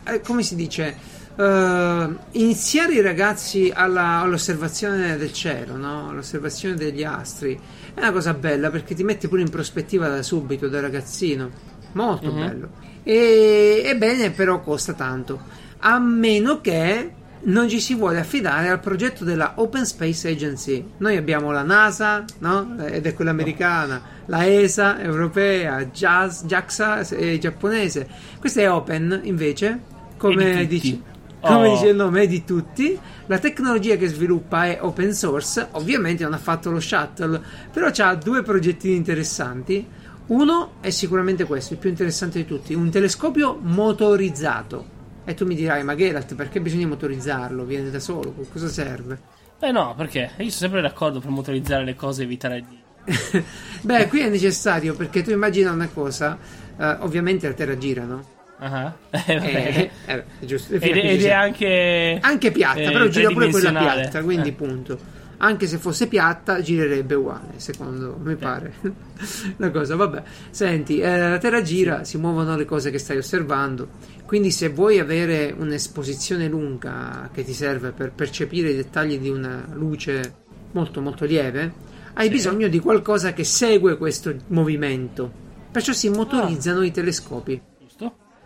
[0.05, 0.95] eh, come si dice?
[1.35, 6.09] Eh, iniziare i ragazzi alla- all'osservazione del cielo, no?
[6.09, 7.59] all'osservazione degli astri
[7.93, 11.49] è una cosa bella perché ti mette pure in prospettiva da subito, da ragazzino.
[11.93, 12.39] Molto Mhm.
[12.39, 12.69] bello.
[13.03, 15.41] E, ebbene, però costa tanto.
[15.79, 17.11] A meno che
[17.45, 20.91] non ci si vuole affidare al progetto della Open Space Agency.
[20.97, 22.75] Noi abbiamo la NASA, no?
[22.85, 28.07] Ed è quella americana, la ESA europea, JAS, JAXA e giapponese.
[28.39, 29.81] Questa è Open invece,
[30.17, 31.01] come dici.
[31.43, 31.73] Come Oh.
[31.73, 36.37] dice il nome di tutti, la tecnologia che sviluppa è open source, ovviamente non ha
[36.37, 39.85] fatto lo shuttle, però ha due progettini interessanti.
[40.27, 44.85] Uno è sicuramente questo, il più interessante di tutti, un telescopio motorizzato.
[45.25, 47.65] E tu mi dirai, ma Geralt, perché bisogna motorizzarlo?
[47.65, 49.19] Viene da solo, cosa serve?
[49.59, 52.81] Beh no, perché io sono sempre d'accordo per motorizzare le cose e evitare di...
[53.81, 56.37] Beh, qui è necessario perché tu immagina una cosa,
[56.77, 58.23] eh, ovviamente la Terra gira, no?
[58.65, 60.73] Ah, eh, Eh, eh, giusto.
[60.75, 62.17] Ed, ed è anche...
[62.21, 64.53] anche piatta, eh, però gira pure quella piatta, quindi Eh.
[64.53, 64.99] punto.
[65.37, 68.73] Anche se fosse piatta, girerebbe uguale, secondo me pare.
[69.57, 70.23] La cosa, vabbè.
[70.51, 73.89] Senti, eh, la Terra gira, si muovono le cose che stai osservando.
[74.25, 79.67] Quindi, se vuoi avere un'esposizione lunga che ti serve per percepire i dettagli di una
[79.73, 80.33] luce
[80.71, 81.73] molto, molto lieve,
[82.13, 82.31] hai Sì.
[82.31, 85.29] bisogno di qualcosa che segue questo movimento.
[85.71, 87.61] Perciò si motorizzano i telescopi.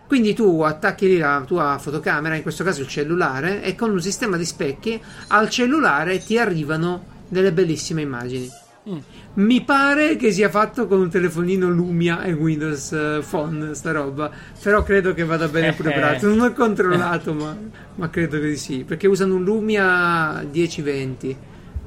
[0.08, 4.02] Quindi tu attacchi lì la tua fotocamera, in questo caso il cellulare, e con un
[4.02, 8.50] sistema di specchi al cellulare ti arrivano delle bellissime immagini.
[8.90, 8.98] Mm.
[9.34, 14.32] Mi pare che sia fatto con un telefonino Lumia e Windows eh, Phone, sta roba.
[14.64, 16.30] Però credo che vada bene pure per altro.
[16.30, 17.56] Non ho controllato, ma,
[17.96, 18.86] ma credo che sì.
[18.86, 21.38] Perché usano un Lumia 1020.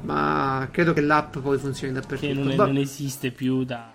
[0.03, 2.35] Ma credo che l'app poi funzioni Che dappertutto.
[2.35, 3.93] non, è- Va- non esiste più da...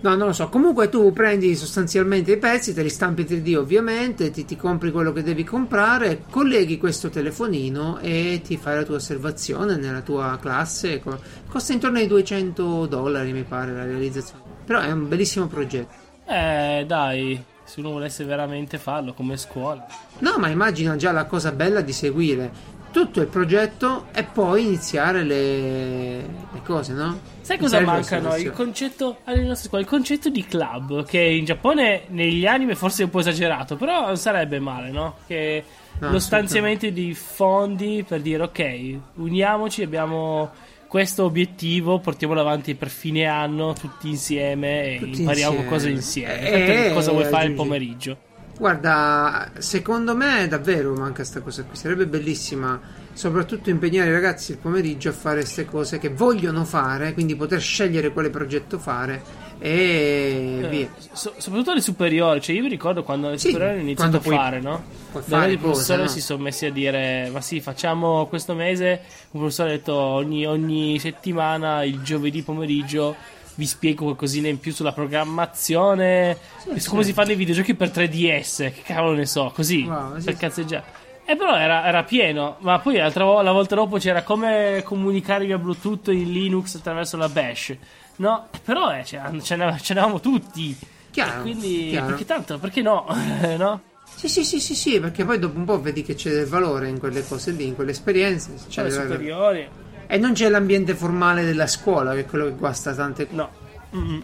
[0.00, 0.48] No, non lo so.
[0.48, 5.12] Comunque tu prendi sostanzialmente i pezzi, te li stampi 3D ovviamente, ti, ti compri quello
[5.12, 11.00] che devi comprare, colleghi questo telefonino e ti fai la tua osservazione nella tua classe.
[11.00, 14.42] Co- Costa intorno ai 200 dollari, mi pare, la realizzazione.
[14.64, 16.06] Però è un bellissimo progetto.
[16.26, 19.84] Eh, dai, se uno volesse veramente farlo come scuola.
[20.18, 22.76] No, ma immagina già la cosa bella di seguire.
[22.92, 27.36] Tu tutto il progetto e poi iniziare le, le cose, no?
[27.48, 28.42] Sai cosa Iniziare le manca a noi?
[28.42, 33.00] Il concetto alle nostre scuole, il concetto di club, che in Giappone negli anime forse
[33.00, 35.16] è un po' esagerato, però non sarebbe male, no?
[35.26, 35.64] Che
[36.00, 40.50] No, lo stanziamento di fondi per dire ok, uniamoci, abbiamo
[40.86, 45.70] questo obiettivo, portiamolo avanti per fine anno tutti insieme e Tutti impariamo insieme.
[45.72, 46.40] cose insieme.
[46.40, 48.16] Eh, Tanto che cosa vuoi fare il pomeriggio?
[48.58, 51.76] Guarda, secondo me davvero manca sta cosa qui.
[51.76, 52.78] Sarebbe bellissima,
[53.18, 57.60] soprattutto impegnare i ragazzi il pomeriggio a fare queste cose che vogliono fare, quindi poter
[57.60, 59.20] scegliere quale progetto fare
[59.58, 60.88] e Eh, via.
[61.12, 64.20] so- soprattutto alle superiori, cioè io mi ricordo quando alle Sì, superiori ho iniziato a
[64.20, 64.84] fare, no?
[65.12, 66.06] Dove fare i professori no?
[66.08, 69.00] si sono messi a dire: Ma sì, facciamo questo mese.
[69.32, 73.16] Un professore ha detto ogni, ogni settimana, il giovedì pomeriggio,
[73.56, 76.36] vi spiego qualcosina in più sulla programmazione.
[76.72, 78.56] e su come si fanno i videogiochi per 3DS.
[78.72, 80.38] Che cavolo ne so, così Wow, sì, per sì.
[80.40, 80.84] cazzeggiare.
[81.30, 85.44] E però era, era pieno, ma poi l'altra vo- la volta dopo c'era come comunicare
[85.44, 87.76] via Bluetooth in Linux attraverso la Bash.
[88.16, 90.74] No, però eh, ce, ce ne, ce ne avevamo tutti.
[91.10, 92.06] Chiaro, quindi, chiaro.
[92.06, 93.04] perché tanto, perché no?
[93.58, 93.82] no?
[94.14, 96.88] Sì, sì, sì, sì, sì, perché poi dopo un po' vedi che c'è del valore
[96.88, 98.54] in quelle cose lì, in quelle esperienze.
[98.66, 99.68] c'è le superiori.
[100.06, 103.36] E non c'è l'ambiente formale della scuola, che è quello che guasta tante cose.
[103.36, 103.50] No.
[103.94, 104.20] Mm,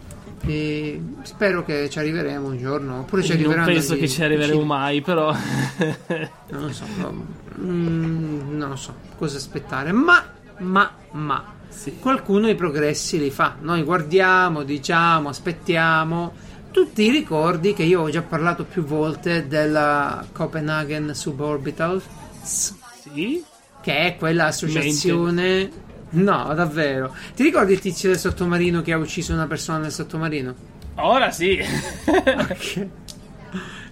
[0.47, 2.99] E spero che ci arriveremo un giorno.
[2.99, 3.67] Oppure ci non arriveranno.
[3.67, 5.35] penso gli- che ci arriveremo gli- mai, però.
[6.49, 6.83] Non lo so.
[6.97, 7.25] no,
[7.59, 9.91] mm, non lo so cosa aspettare.
[9.91, 10.23] Ma,
[10.59, 11.53] ma, ma.
[11.69, 11.97] Sì.
[11.99, 13.55] Qualcuno i progressi li fa.
[13.59, 16.33] Noi guardiamo, diciamo, aspettiamo.
[16.71, 22.01] Tutti i ricordi che io ho già parlato più volte della Copenhagen Suborbital,
[22.43, 23.43] sì.
[23.81, 25.71] che è quella associazione.
[26.11, 27.13] No, davvero.
[27.35, 30.53] Ti ricordi il tizio del sottomarino che ha ucciso una persona nel sottomarino?
[30.95, 31.59] Ora sì.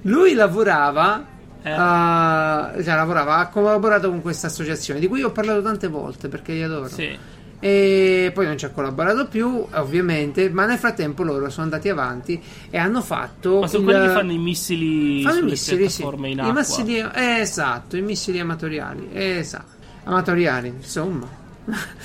[0.03, 1.31] Lui lavorava.
[1.65, 1.71] Eh.
[1.71, 6.51] a- cioè, lavorava, ha collaborato con questa associazione di cui ho parlato tante volte perché
[6.53, 6.87] li adoro.
[6.89, 7.17] sì.
[7.65, 12.41] E poi non ci ha collaborato più, ovviamente, ma nel frattempo loro sono andati avanti
[12.69, 13.61] e hanno fatto.
[13.61, 15.95] Ma sono il- quelli che fanno i missili fanno i sulle missili, sì.
[16.01, 16.53] piattaforme in I acqua.
[16.59, 19.07] missili, eh, esatto, i missili amatoriali.
[19.13, 19.71] Esatto.
[20.03, 21.25] Amatoriali, insomma.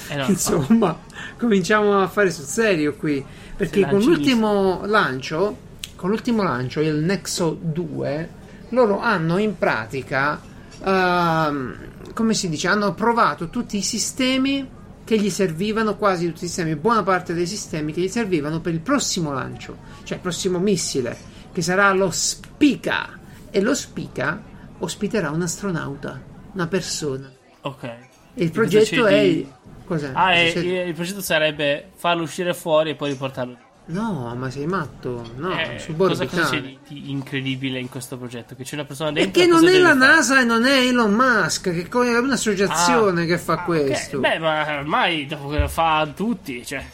[0.09, 0.99] Eh no, insomma,
[1.37, 3.25] cominciamo a fare sul serio qui.
[3.57, 5.57] Perché con l'ultimo lancio,
[5.97, 8.31] con l'ultimo lancio, il Nexo 2,
[8.71, 10.40] loro hanno in pratica,
[10.85, 11.77] ehm,
[12.14, 16.77] come si dice, hanno provato tutti i sistemi che gli servivano, quasi tutti i sistemi,
[16.77, 21.16] buona parte dei sistemi che gli servivano per il prossimo lancio, cioè il prossimo missile,
[21.51, 23.18] che sarà lo Spica.
[23.51, 24.40] E lo Spica
[24.79, 26.21] ospiterà un astronauta,
[26.53, 27.33] una persona.
[27.62, 28.08] Ok.
[28.35, 29.21] Il progetto è.
[29.23, 29.49] di-
[29.85, 30.11] Cos'è?
[30.12, 33.57] Ah, Cosa c'è- il, progetto sarebbe farlo uscire fuori e poi riportarlo.
[33.87, 35.25] No, ma sei matto?
[35.37, 38.55] No, Eh, cosa, cosa c'è di, di incredibile in questo progetto?
[38.55, 39.41] Che c'è una persona E dentro.
[39.41, 39.99] che non è la fare?
[39.99, 44.19] NASA e non è Elon Musk, che è un'associazione Ah, che fa ah, questo.
[44.19, 46.85] Beh, ma ormai dopo che lo fa tutti, cioè.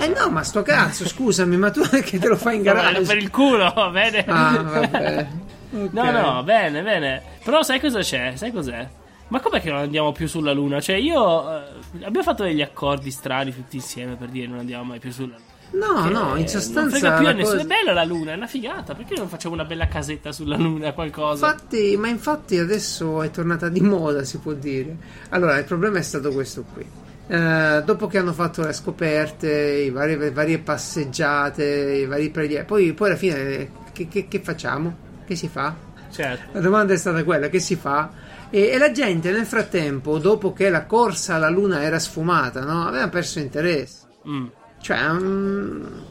[0.00, 3.02] Eh no, ma sto cazzo, scusami, ma tu che te lo fai in No, garage?
[3.02, 4.24] per il culo, va bene?
[4.26, 5.26] Ah, vabbè.
[5.72, 5.90] Ok.
[5.92, 7.22] No, no, bene, bene.
[7.44, 8.32] Però sai cosa c'è?
[8.36, 8.88] Sai cos'è?
[9.34, 10.80] Ma com'è che non andiamo più sulla Luna?
[10.80, 11.50] Cioè, io.
[11.50, 11.62] eh,
[12.04, 15.52] abbiamo fatto degli accordi strani tutti insieme per dire non andiamo mai più sulla Luna.
[15.92, 17.18] No, Che no, in Non sostanza.
[17.32, 17.42] nessuno.
[17.42, 18.94] cosa- È bella la Luna, è una figata.
[18.94, 20.92] Perché non facciamo una bella casetta sulla Luna?
[20.92, 21.48] Qualcosa.
[21.50, 24.96] Infatti, ma infatti adesso è tornata di moda, si può dire.
[25.30, 26.86] Allora, il problema è stato questo qui.
[27.26, 32.92] Eh, dopo che hanno fatto le scoperte, vari- le varie passeggiate, i vari prelievi, poi,
[32.92, 34.96] poi alla fine eh, che, che- che facciamo?
[35.26, 35.74] Che si fa?
[36.14, 36.52] Certo.
[36.52, 38.08] La domanda è stata quella, che si fa?
[38.50, 42.86] E, e la gente nel frattempo, dopo che la corsa alla Luna era sfumata, no?
[42.86, 44.06] aveva perso interesse.
[44.28, 44.46] Mm.
[44.80, 44.98] Cioè,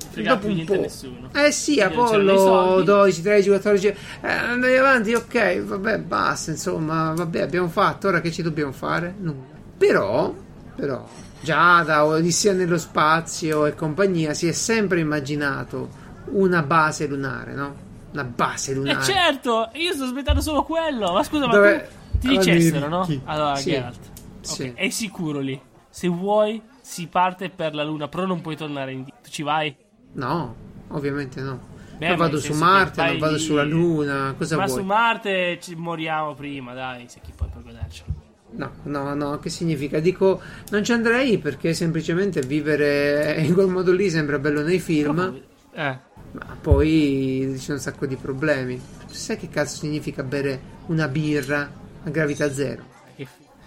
[0.09, 0.73] Frega dopo un po'.
[0.81, 1.29] nessuno.
[1.31, 2.85] Eh sì, Perché non c'erano i Apollo soldi.
[2.85, 3.87] 12, 13, 14.
[3.87, 3.95] Eh,
[4.27, 6.51] andavi avanti, ok, vabbè, basta.
[6.51, 8.07] Insomma, vabbè, abbiamo fatto.
[8.07, 9.13] Ora che ci dobbiamo fare?
[9.19, 9.43] Nulla.
[9.77, 10.33] Però,
[10.75, 11.07] però,
[11.39, 15.89] già da Odissea nello spazio e compagnia si è sempre immaginato
[16.31, 17.82] una base lunare, no?
[18.13, 19.03] Una base Eh lunare.
[19.03, 21.11] certo, io sto aspettando solo quello.
[21.13, 23.07] Ma scusa, ma Dove- tu ti dicessero, no?
[23.25, 23.71] Allora, Sì.
[23.71, 23.99] Geralt.
[24.41, 24.61] Sì.
[24.63, 25.59] Ok, È sicuro lì.
[25.89, 29.21] Se vuoi, si parte per la Luna, però non puoi tornare indietro.
[29.23, 29.75] Tu ci vai?
[30.13, 30.55] No,
[30.89, 31.71] ovviamente no.
[31.97, 34.33] Beh, non ma vado su Marte, non vado lì- sulla Luna.
[34.37, 34.79] Cosa Ma vuoi?
[34.79, 38.11] su Marte ci moriamo prima, dai, se chi può per godercelo.
[38.55, 39.99] No, no, no, che significa?
[39.99, 45.41] Dico, non ci andrei perché semplicemente vivere in quel modo lì sembra bello nei film,
[45.75, 45.99] Eh,
[46.33, 48.79] ma poi c'è un sacco di problemi.
[49.07, 51.71] Sai che cazzo significa bere una birra
[52.03, 52.91] a gravità zero?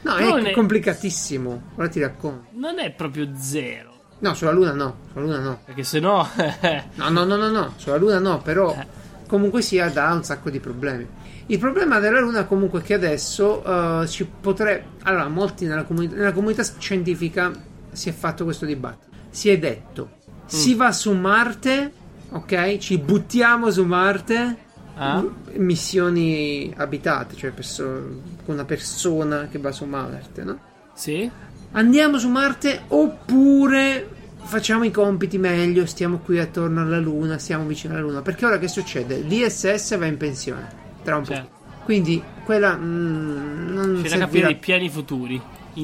[0.03, 1.63] No, è è- complicatissimo.
[1.77, 2.49] Ora ti racconto.
[2.53, 3.95] non è proprio zero.
[4.19, 5.61] No, sulla Luna no, sulla Luna no.
[5.65, 6.27] Perché se no.
[6.95, 8.87] No, no, no, no, no, sulla Luna no, però Eh.
[9.27, 11.07] comunque sia dà un sacco di problemi.
[11.47, 14.85] Il problema della Luna comunque è che adesso uh, ci potrebbe...
[15.03, 17.53] Allora, molti nella, comuni- nella, comunità scientifica
[17.93, 19.15] si è fatto questo dibattito.
[19.31, 20.47] Si è detto, mm.
[20.47, 21.93] si va su Marte,
[22.31, 22.79] ok?
[22.79, 24.57] Ci buttiamo su Marte,
[24.97, 25.25] ah.
[25.55, 30.59] missioni abitate, cioè perso- una persona che va su Marte, no?
[30.95, 31.31] Sì.
[31.73, 34.09] Andiamo su Marte oppure
[34.47, 38.23] facciamo i compiti meglio, stiamo qui attorno alla Luna, stiamo vicino alla Luna.
[38.23, 39.19] Perché ora che succede?
[39.19, 40.69] L'ISS va in pensione
[41.03, 41.35] tra un po'.
[41.35, 41.55] Certo.
[41.85, 45.41] Quindi quella mm, non C'è da capire i piani futuri.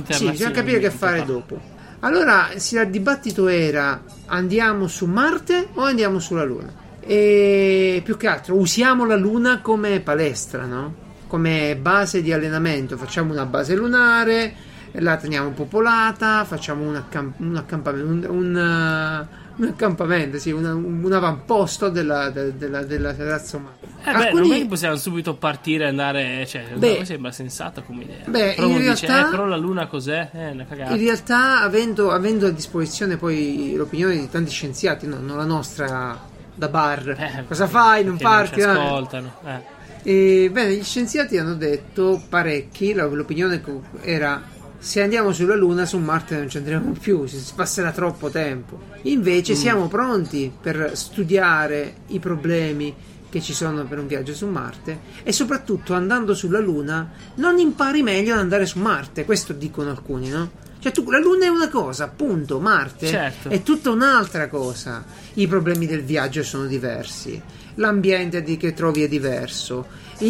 [0.08, 1.60] Sì, bisogna capire che fare dopo.
[2.04, 6.72] Allora, il dibattito era andiamo su Marte o andiamo sulla Luna?
[7.00, 10.94] E più che altro usiamo la Luna come palestra, no?
[11.28, 12.96] Come base di allenamento.
[12.96, 19.64] Facciamo una base lunare la teniamo popolata, facciamo un, accamp- un accampamento, un, un, un
[19.66, 23.76] accampamento, sì, una, un, avamposto della, de, della, della razza umana.
[24.04, 24.48] Eh Alcuni...
[24.48, 28.24] non è che possiamo subito partire e andare, cioè, beh, mi sembra sensata come idea.
[28.26, 30.30] Beh, però in realtà, dice, eh, però la luna cos'è?
[30.32, 30.92] Eh, una cagata.
[30.92, 36.18] In realtà, avendo, avendo, a disposizione poi l'opinione di tanti scienziati, no, non la nostra
[36.54, 38.04] da bar, eh, cosa fai?
[38.04, 38.60] Non parti?
[38.60, 39.32] Non ascoltano.
[39.44, 39.80] Eh.
[40.44, 43.62] E, bene, gli scienziati hanno detto parecchi, l'opinione
[44.00, 44.42] era
[44.82, 48.80] se andiamo sulla Luna, su Marte non ci andremo più, si passerà troppo tempo.
[49.02, 49.56] Invece mm.
[49.56, 52.92] siamo pronti per studiare i problemi
[53.30, 58.02] che ci sono per un viaggio su Marte e soprattutto andando sulla Luna non impari
[58.02, 60.50] meglio ad andare su Marte, questo dicono alcuni, no?
[60.80, 63.50] Cioè tu, la Luna è una cosa, appunto, Marte certo.
[63.50, 65.04] è tutta un'altra cosa.
[65.34, 67.40] I problemi del viaggio sono diversi,
[67.76, 69.86] l'ambiente che trovi è diverso,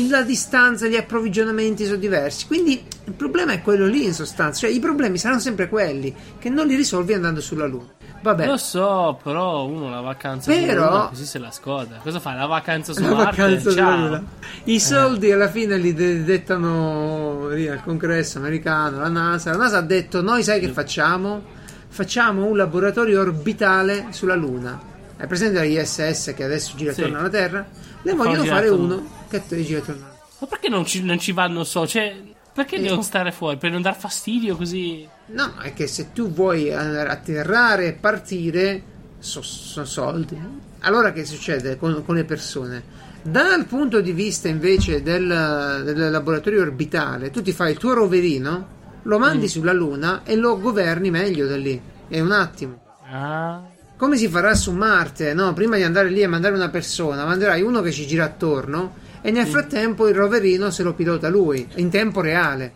[0.09, 2.47] la distanza, gli approvvigionamenti sono diversi.
[2.47, 6.49] Quindi il problema è quello lì in sostanza, cioè i problemi saranno sempre quelli che
[6.49, 7.91] non li risolvi andando sulla Luna.
[8.23, 8.47] Vabbè.
[8.47, 11.99] Lo so, però uno la vacanza però, Luna, così se la scoda.
[12.01, 12.35] Cosa fa?
[12.35, 13.43] La vacanza su la Marte?
[13.43, 14.23] Vacanza Ciao.
[14.65, 15.33] I soldi eh.
[15.33, 19.51] alla fine li dettano lì al congresso americano, la NASA.
[19.51, 21.43] La NASA ha detto: Noi sai che facciamo?
[21.89, 24.81] Facciamo un laboratorio orbitale sulla Luna.
[25.17, 27.19] È presente la ISS che adesso gira attorno sì.
[27.19, 27.67] alla Terra?
[28.03, 30.21] Ne vogliono fare uno che gira attorno alla Terra.
[30.40, 31.87] Ma perché non ci, non ci vanno so?
[31.87, 32.16] Cioè,
[32.53, 32.83] perché eh.
[32.83, 33.57] devono stare fuori?
[33.57, 35.09] Per non dar fastidio così?
[35.27, 38.83] No, è che se tu vuoi atterrare e partire,
[39.18, 40.38] sono so soldi.
[40.81, 43.01] Allora che succede con, con, le persone?
[43.23, 48.81] Dal punto di vista invece del, del, laboratorio orbitale, tu ti fai il tuo roverino,
[49.03, 49.49] lo mandi mm.
[49.49, 51.81] sulla Luna e lo governi meglio da lì.
[52.09, 52.81] È un attimo.
[53.09, 53.62] Ah.
[53.97, 55.33] Come si farà su Marte?
[55.33, 59.02] No, prima di andare lì e mandare una persona, manderai uno che ci gira attorno
[59.23, 62.75] e nel frattempo il roverino se lo pilota lui in tempo reale.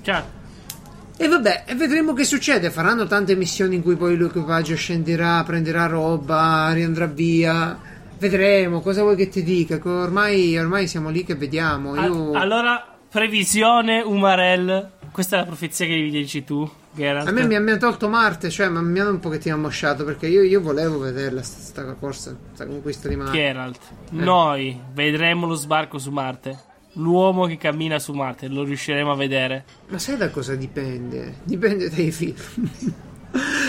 [0.00, 0.36] Certo.
[1.20, 2.70] E vabbè, e vedremo che succede.
[2.70, 7.76] Faranno tante missioni in cui poi l'equipaggio scenderà, prenderà roba, riandrà via.
[8.16, 9.80] Vedremo, cosa vuoi che ti dica?
[9.82, 11.96] Ormai, ormai siamo lì che vediamo.
[11.96, 12.32] Io...
[12.32, 14.90] Allora, previsione Umarell.
[15.10, 16.70] Questa è la profezia che mi dici tu.
[16.98, 17.28] Geralt.
[17.28, 20.60] A me mi hanno tolto Marte, cioè mi hanno un pochettino ammosciato perché io, io
[20.60, 23.36] volevo vederla questa corsa, questa conquista di Marte.
[23.36, 23.96] Geralt, eh.
[24.10, 26.66] noi vedremo lo sbarco su Marte.
[26.94, 29.64] L'uomo che cammina su Marte, lo riusciremo a vedere.
[29.88, 31.36] Ma sai da cosa dipende?
[31.44, 32.34] Dipende dai film.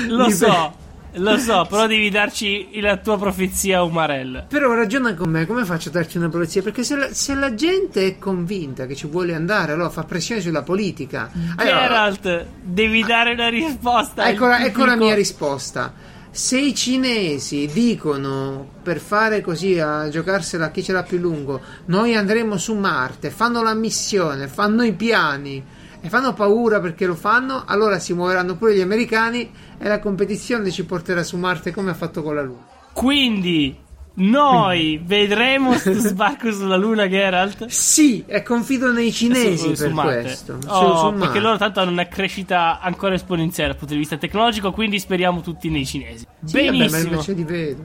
[0.07, 0.33] lo dipende.
[0.33, 0.87] so.
[1.13, 4.45] Lo so, però devi darci la tua profezia Umarell.
[4.47, 6.61] Però ragiona con me, come faccio a darti una profezia?
[6.61, 10.39] Perché se la, se la gente è convinta che ci vuole andare, allora fa pressione
[10.39, 11.31] sulla politica.
[11.55, 14.29] Allora, Geralt, devi dare una risposta.
[14.29, 15.93] Ecco, la, ecco la mia risposta.
[16.31, 21.59] Se i cinesi dicono per fare così a giocarsela a chi ce l'ha più lungo,
[21.85, 25.63] noi andremo su Marte, fanno la missione, fanno i piani
[26.01, 30.69] e fanno paura perché lo fanno, allora si muoveranno pure gli americani e la competizione
[30.71, 32.67] ci porterà su Marte come ha fatto con la Luna.
[32.93, 33.87] Quindi
[34.19, 37.67] noi vedremo questo sbarco sulla Luna, Geralt?
[37.67, 40.57] Sì, e confido nei cinesi su, per su questo.
[40.67, 44.71] Oh, su, perché loro tanto hanno una crescita ancora esponenziale dal punto di vista tecnologico,
[44.71, 46.25] quindi speriamo tutti nei cinesi.
[46.43, 47.15] Sì, Benissimo.
[47.15, 47.81] Vabbè, li vedo.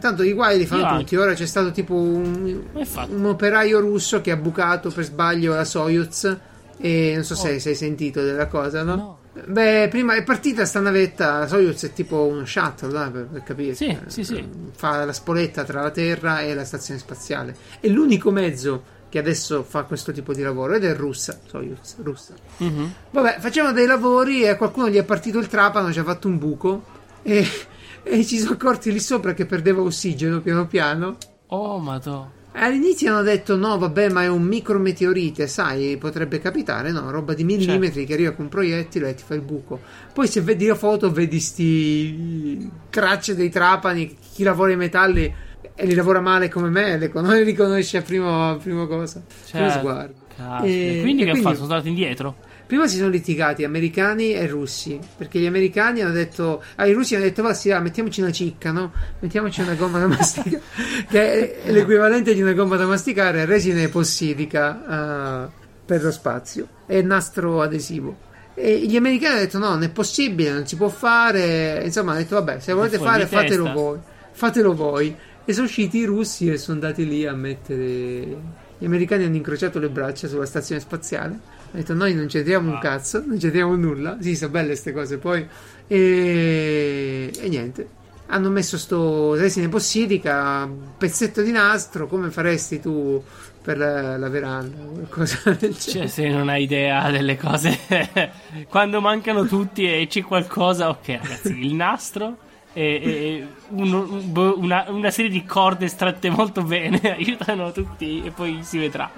[0.00, 1.14] Tanto i guai li fanno Io tutti.
[1.14, 1.18] Anche.
[1.18, 6.36] Ora c'è stato tipo un, un operaio russo che ha bucato per sbaglio la Soyuz
[6.78, 7.36] e non so oh.
[7.36, 8.94] se, se hai sentito della cosa, no?
[8.94, 9.15] no.
[9.44, 13.10] Beh, prima è partita sta navetta Soyuz è tipo uno shuttle, no?
[13.10, 13.74] per, per, capire.
[13.74, 14.48] Sì, sì, sì.
[14.74, 17.54] Fa la spoletta tra la Terra e la stazione spaziale.
[17.78, 22.34] È l'unico mezzo che adesso fa questo tipo di lavoro ed è russa, Soyuz, russa.
[22.62, 22.86] Mm-hmm.
[23.10, 26.28] Vabbè, facciamo dei lavori e a qualcuno gli è partito il trapano, ci ha fatto
[26.28, 26.84] un buco
[27.22, 27.46] e,
[28.02, 31.16] e ci sono accorti lì sopra che perdeva ossigeno piano piano.
[31.48, 32.35] Oh, madonna.
[32.58, 37.10] All'inizio hanno detto no, vabbè, ma è un micrometeorite, sai, potrebbe capitare, no?
[37.10, 38.06] Roba di millimetri certo.
[38.08, 39.80] che arriva con un proiettile e ti fa il buco.
[40.14, 45.32] Poi se vedi la foto vedi sti tracce dei trapani, chi lavora i metalli
[45.74, 49.20] e li lavora male come me, le, non li riconosce a prima, prima cosa.
[49.50, 49.78] Primo Certo.
[49.78, 50.14] sguardo.
[50.34, 50.64] Caspita.
[50.64, 51.54] E- quindi e che ha quindi- fatto?
[51.56, 52.36] Sono tornati indietro?
[52.66, 57.14] Prima si sono litigati americani e russi, perché gli americani hanno detto, ah, i russi
[57.14, 58.92] hanno detto, va sì, ah, mettiamoci una cicca, no?
[59.20, 60.60] Mettiamoci una gomma da masticare,
[61.08, 65.48] che è l'equivalente di una gomma da masticare, resina epossidica eh,
[65.86, 68.24] per lo spazio, e nastro adesivo.
[68.54, 72.22] E gli americani hanno detto, no, non è possibile, non si può fare, insomma, hanno
[72.22, 73.42] detto, vabbè, se volete fare, testa.
[73.42, 73.98] fatelo voi,
[74.32, 75.14] fatelo voi.
[75.44, 78.64] E sono usciti i russi e sono andati lì a mettere...
[78.78, 81.38] Gli americani hanno incrociato le braccia sulla stazione spaziale.
[81.76, 82.80] Hanno detto: Noi non c'entriamo un Wow.
[82.82, 84.16] cazzo, non c'entriamo nulla.
[84.20, 85.18] Sì, sono belle queste cose.
[85.18, 85.46] Poi,
[85.86, 87.88] e, e niente.
[88.28, 93.22] Hanno messo sto resina epossidica, un pezzetto di nastro, come faresti tu
[93.62, 96.08] per la, la veranda, o qualcosa del Cioè, genere.
[96.08, 97.78] se non hai idea delle cose,
[98.68, 102.36] quando mancano tutti e c'è qualcosa, ok, ragazzi, il nastro
[102.72, 108.22] e, e uno- un- boh, una, una serie di corde stratte molto bene aiutano tutti
[108.24, 109.08] e poi si vedrà.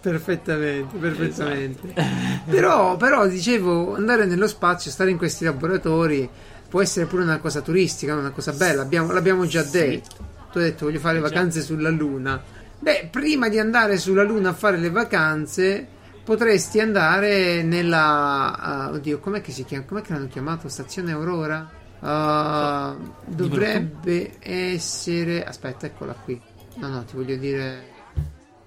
[0.00, 1.92] Perfettamente, perfettamente.
[2.48, 6.28] però, però, dicevo, andare nello spazio, stare in questi laboratori
[6.68, 8.82] può essere pure una cosa turistica, una cosa bella.
[8.82, 9.70] Abbiamo- l'abbiamo già Sì.
[9.72, 10.28] detto.
[10.52, 11.22] Tu hai detto voglio fare Già.
[11.28, 12.42] vacanze sulla Luna.
[12.78, 15.86] Beh, prima di andare sulla Luna a fare le vacanze,
[16.24, 18.56] potresti andare nella.
[18.58, 19.84] ah, oddio, com'è che si chiama?
[19.84, 20.68] Com'è che l'hanno chiamato?
[20.68, 21.70] Stazione Aurora?
[22.00, 22.96] Ah,
[23.26, 25.44] dovrebbe essere.
[25.44, 26.40] Aspetta, eccola qui.
[26.76, 27.82] No, no, ti voglio dire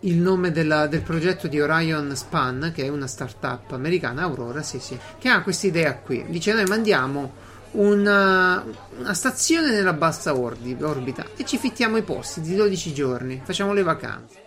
[0.06, 4.80] il nome della- del progetto di Orion Span, che è una startup americana, Aurora, sì,
[4.80, 6.26] sì, che ha questa idea qui.
[6.30, 7.34] Dice: Noi mandiamo
[7.72, 8.64] una,
[9.00, 13.74] una stazione nella bassa ordi- orbita e ci fittiamo i posti di 12 giorni, facciamo
[13.74, 14.42] le vacanze.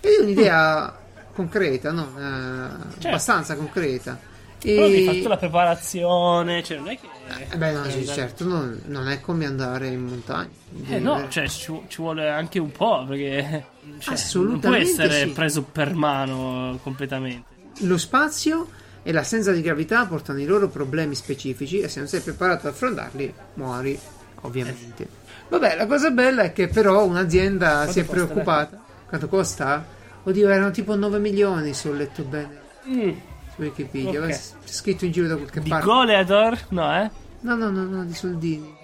[0.00, 0.96] Ed è un'idea
[1.34, 2.08] concreta, no?
[2.18, 4.32] Eh, abbastanza concreta.
[4.64, 4.74] E...
[4.74, 7.06] Però hai fatto la preparazione, cioè non è che...
[7.50, 10.48] Eh, beh, no, sì, certo, non, non è come andare in montagna.
[10.88, 13.66] Eh no, cioè ci, ci vuole anche un po' perché
[13.98, 15.32] cioè, Assolutamente non può essere sì.
[15.32, 17.52] preso per mano completamente.
[17.80, 18.68] Lo spazio
[19.02, 22.72] e l'assenza di gravità portano i loro problemi specifici e se non sei preparato ad
[22.72, 23.98] affrontarli, muori,
[24.42, 25.06] ovviamente.
[25.50, 28.82] Vabbè, la cosa bella è che però un'azienda Quanto si è preoccupata.
[29.06, 29.84] Quanto costa?
[30.22, 33.12] Oddio, erano tipo 9 milioni se ho letto bene Mm,
[33.54, 34.20] su Wikipedia.
[34.20, 34.28] Ok.
[34.28, 35.84] C'è scritto in giro da qualche Di parte.
[35.86, 36.58] Goleador?
[36.70, 37.10] No, eh?
[37.40, 38.74] No, no, no, no, di soldini.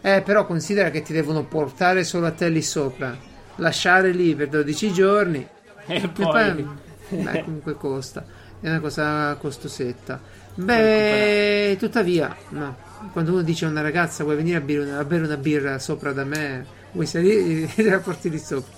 [0.00, 3.16] eh, però considera che ti devono portare solo a te lì sopra,
[3.56, 5.46] lasciare lì per 12 giorni.
[5.86, 6.66] E E poi...
[7.08, 8.24] beh, comunque costa,
[8.60, 10.20] è una cosa costosetta.
[10.54, 12.76] Beh, tuttavia, no.
[13.12, 15.78] Quando uno dice a una ragazza vuoi venire a bere una, a bere una birra
[15.78, 18.76] sopra da me, vuoi salire e la porti lì sopra.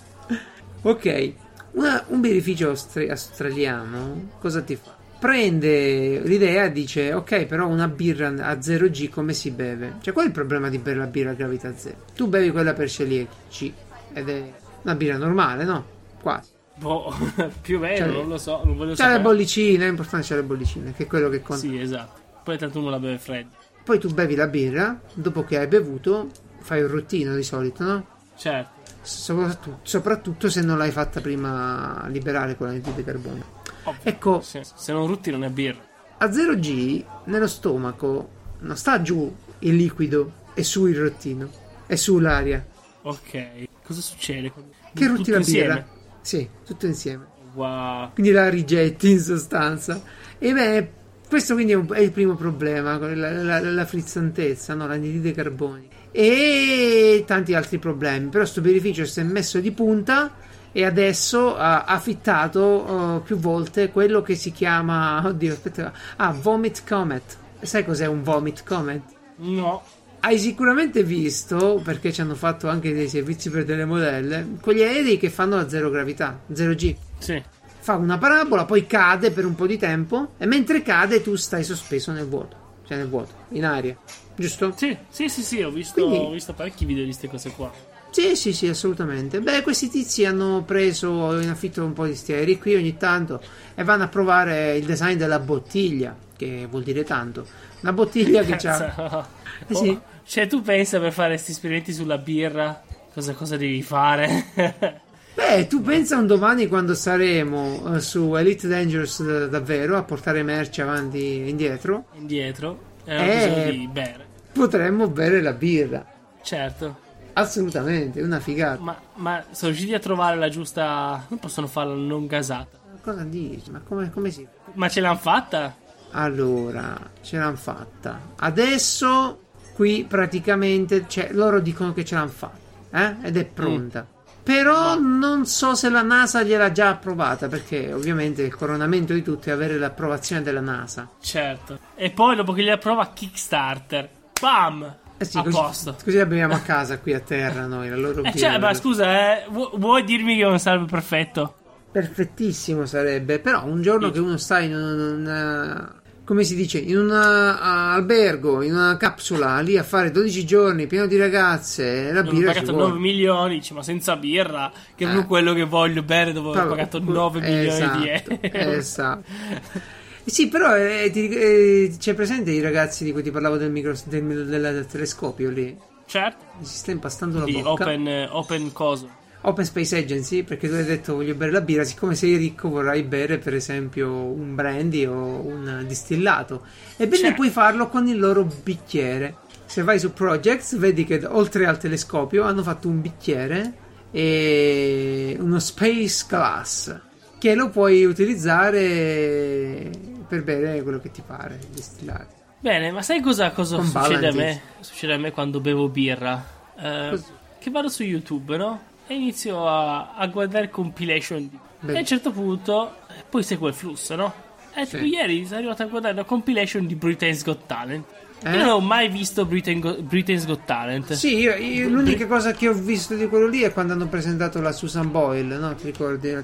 [0.83, 1.33] Ok,
[1.73, 4.97] una- un birrificio austri- australiano cosa ti fa?
[5.21, 9.97] Prende l'idea e dice ok però una birra a 0G come si beve?
[10.01, 11.97] Cioè qual è il problema di bere la birra a gravità zero?
[12.15, 13.73] Tu bevi quella per celiaci
[14.15, 14.53] ed è
[14.83, 15.85] una birra normale, no?
[16.23, 16.49] Quasi.
[16.77, 17.15] Boh,
[17.61, 19.21] più o meno, Cioè, non lo so, non voglio le sapere.
[19.21, 21.61] bollicine, è importante c'è le bollicine, che è quello che conta.
[21.61, 22.19] Sì, esatto.
[22.43, 23.55] Poi tanto uno la beve fredda.
[23.85, 28.07] Poi tu bevi la birra, dopo che hai bevuto, fai un rottino di solito, no?
[28.39, 28.71] Certo.
[29.03, 33.59] Soprattutto, soprattutto se non l'hai fatta prima liberare con l'anidride carbonica.
[33.85, 34.01] Ovvio.
[34.03, 35.81] Ecco, Se, se non rutti non è birra.
[36.19, 38.29] a 0G nello stomaco
[38.61, 41.49] non sta giù il liquido e su il rottino,
[41.87, 42.65] è su l'aria.
[43.03, 43.65] Ok.
[43.83, 44.53] Cosa succede?
[44.93, 45.67] Che rutti Tutto la insieme?
[45.75, 45.87] birra?
[46.21, 47.27] Sì, tutto insieme.
[47.53, 48.13] Wow.
[48.13, 50.01] quindi la rigetti in sostanza.
[50.39, 50.91] E beh,
[51.29, 54.87] questo quindi è, è il primo problema, la, la, la frizzantezza, no?
[54.87, 55.97] l'anidride carbonica.
[56.13, 58.29] E tanti altri problemi.
[58.29, 60.33] Però sto birrificio si è messo di punta
[60.73, 66.83] e adesso ha affittato eh, più volte quello che si chiama, oddio, aspetta, ah, Vomit
[66.87, 67.37] Comet.
[67.61, 69.03] Sai cos'è un Vomit Comet?
[69.37, 69.83] No.
[70.21, 75.17] Hai sicuramente visto, perché ci hanno fatto anche dei servizi per delle modelle, quegli aerei
[75.17, 77.43] che fanno la zero gravità, 0G Sì.
[77.79, 81.65] fa una parabola, poi cade per un po' di tempo e mentre cade tu stai
[81.65, 82.55] sospeso nel vuoto,
[82.87, 83.97] cioè nel vuoto, in aria,
[84.37, 84.75] giusto?
[84.77, 87.73] Sì, sì, sì, sì, ho visto, Quindi- ho visto parecchi video di queste cose qua.
[88.11, 89.41] Sì, sì, sì, assolutamente.
[89.41, 93.41] Beh, questi tizi hanno preso in affitto un po' di sti aerei qui ogni tanto
[93.75, 97.47] e vanno a provare il design della bottiglia, che vuol dire tanto.
[97.83, 99.27] Una bottiglia che c'ha...
[99.69, 99.89] Eh sì.
[99.91, 102.83] Oh, Cioè, tu pensa per fare questi esperimenti sulla birra?
[103.13, 104.47] Cosa, cosa devi fare?
[105.35, 110.83] Beh, tu pensa un domani quando saremo eh, su Elite Dangerous davvero a portare merce
[110.83, 112.79] avanti e indietro, Indietro.
[113.05, 113.69] Eh.
[113.71, 114.27] di bere.
[114.53, 116.05] potremmo bere la birra.
[116.43, 117.09] Certo.
[117.33, 118.81] Assolutamente, una figata.
[118.81, 121.25] Ma, ma sono riusciti a trovare la giusta.
[121.29, 122.79] Non possono farla non gasata.
[122.93, 123.71] Ma Cosa dici?
[123.71, 124.47] Ma come, come si?
[124.75, 125.75] Ma ce l'hanno fatta?
[126.13, 128.21] Allora, ce l'hanno fatta.
[128.37, 129.41] Adesso
[129.75, 132.59] qui praticamente cioè, loro dicono che ce l'hanno fatta.
[132.91, 133.17] eh?
[133.29, 134.07] ed è pronta.
[134.43, 139.49] Però non so se la NASA gliel'ha già approvata, perché ovviamente il coronamento di tutto
[139.51, 141.09] è avere l'approvazione della NASA.
[141.21, 141.79] Certo.
[141.95, 144.09] E poi dopo che li approva Kickstarter,
[144.41, 144.97] bam!
[145.23, 145.97] Eh sì, a così, posto.
[146.03, 149.47] così abbiamo a casa qui a terra noi, la loro Eh, cioè, ma scusa, eh,
[149.51, 151.57] vu- vuoi dirmi che non sarebbe perfetto?
[151.93, 154.13] Perfettissimo sarebbe, però un giorno Sì.
[154.13, 155.95] che uno sta in un, una-
[156.25, 161.07] come si dice, in un albergo, in una capsula, lì a fare 12 giorni pieno
[161.07, 162.89] di ragazze, la Non ho birra ci pagato vuole.
[162.89, 165.11] 9 milioni, dici, ma senza birra, che è Eh.
[165.11, 167.61] proprio quello che voglio bere dopo aver pagato 9 milioni
[167.99, 168.71] di esatto, euro.
[168.71, 169.23] Esatto.
[170.25, 173.95] Sì, però eh, ti- eh, c'è presente i ragazzi di cui ti parlavo del, micro,
[174.05, 175.77] del, del- del telescopio lì?
[176.07, 177.85] Certo, Si sta impastando la di bocca.
[177.85, 179.19] open, eh, open coso.
[179.43, 183.03] Open Space Agency, perché tu hai detto voglio bere la birra, siccome sei ricco vorrai
[183.05, 186.63] bere per esempio un brandy o un distillato.
[186.97, 187.37] Ebbene Certo.
[187.37, 189.37] puoi farlo con il loro bicchiere.
[189.65, 193.73] Se vai su Projects vedi che oltre al telescopio hanno fatto un bicchiere
[194.11, 196.95] e uno Space Glass
[197.39, 199.91] che lo puoi utilizzare
[200.31, 202.39] per bere quello che ti pare, distillato.
[202.61, 204.61] Bene, ma sai cosa, cosa Con succede a me?
[204.81, 206.43] Succede a me quando bevo birra?
[206.79, 207.21] Eh,
[207.59, 208.81] che vado su YouTube, no?
[209.07, 211.51] E inizio a, a guardare compilation.
[211.81, 211.93] Beh.
[211.93, 212.95] E a un certo punto,
[213.29, 214.33] poi segue il flusso, no?
[214.73, 214.99] E Sì.
[214.99, 218.05] ieri sono arrivato a guardare una compilation di Britain's Got Talent.
[218.43, 218.51] Eh?
[218.53, 221.13] Io non ho mai visto Britain Go- Britain's Got Talent.
[221.15, 224.61] Sì, io- io- l'unica cosa che ho visto di quello lì è quando hanno presentato
[224.61, 225.75] la Susan Boyle, no?
[225.75, 226.37] Ti ricordi?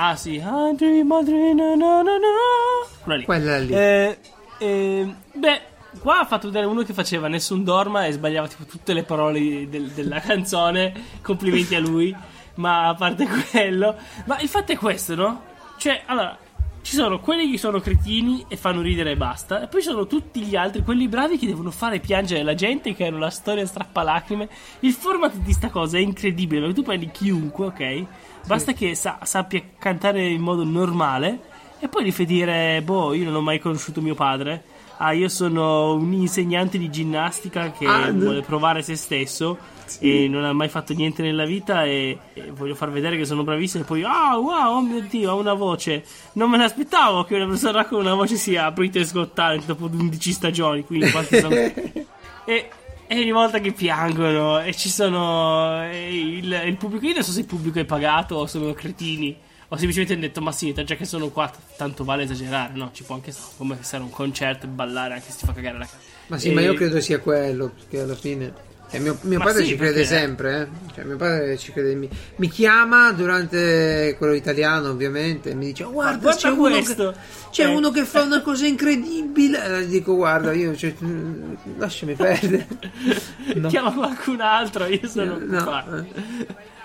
[0.00, 2.86] Ah sì, I dream, I dream, no, no, no, no.
[3.02, 3.24] Quella lì.
[3.24, 3.72] Quella lì.
[3.72, 4.18] Eh,
[4.58, 5.60] eh, beh,
[5.98, 9.68] qua ha fatto vedere uno che faceva Nessun Dorma e sbagliava tipo tutte le parole
[9.68, 10.92] del- della canzone.
[11.20, 12.14] Complimenti a lui.
[12.54, 13.96] Ma a parte quello.
[14.26, 15.42] Ma il fatto è questo, no?
[15.78, 16.38] Cioè, allora,
[16.82, 19.62] ci sono quelli che sono cretini e fanno ridere e basta.
[19.62, 22.94] E poi ci sono tutti gli altri, quelli bravi che devono fare piangere la gente,
[22.94, 24.48] che hanno la storia strappalacrime.
[24.80, 28.04] Il format di sta cosa è incredibile, perché tu prendi chiunque, ok?
[28.48, 31.38] Basta che sa- sappia cantare in modo normale
[31.78, 34.64] e poi gli fai dire, boh, io non ho mai conosciuto mio padre.
[35.00, 39.56] Ah, io sono un insegnante di ginnastica che Ah, vuole provare se stesso
[40.00, 43.44] e non ha mai fatto niente nella vita e, e voglio far vedere che sono
[43.44, 46.04] bravissimo e poi, ah, wow, oh mio Dio, ha una voce.
[46.32, 50.32] Non me l'aspettavo che una persona con una voce sia Britain's Got Talent dopo 11
[50.32, 51.54] stagioni, quindi quanti sono...
[52.48, 52.70] E,
[53.08, 57.40] e ogni volta che piangono e ci sono il, il pubblico, io non so se
[57.40, 59.34] il pubblico è pagato o sono cretini
[59.68, 62.90] o semplicemente hanno detto ma sì, già che sono qua tanto vale esagerare, no?
[62.92, 65.52] Ci può anche stare come stare a un concerto e ballare anche se ti fa
[65.52, 65.96] cagare la casa.
[66.26, 68.66] Ma sì, E- ma io credo sia quello, perché alla fine...
[68.90, 70.92] cioè, mio, mio Ma padre sì, ci crede perché- sempre, eh.
[70.94, 71.94] Cioè, mio padre ci crede.
[71.94, 76.68] Mi, mi chiama durante quello italiano, ovviamente, e mi dice: "Oh, Guarda, guarda c'è, uno
[76.70, 77.18] questo." che,
[77.50, 77.74] c'è Eh.
[77.74, 79.64] uno che fa una cosa incredibile.
[79.64, 80.94] E gli dico: Guarda, io cioè,
[81.76, 82.66] lasciami perdere.
[83.54, 83.68] No.
[83.68, 86.06] Chiama qualcun altro, io sono No, eh.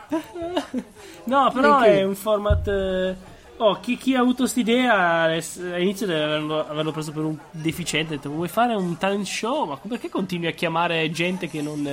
[1.26, 3.16] No, però Anche- è un format.
[3.58, 8.14] Oh, chi, chi ha avuto quest'idea all'inizio averlo, averlo preso per un deficiente.
[8.14, 9.68] Ha detto: Vuoi fare un talent show?
[9.68, 11.84] Ma perché continui a chiamare gente che non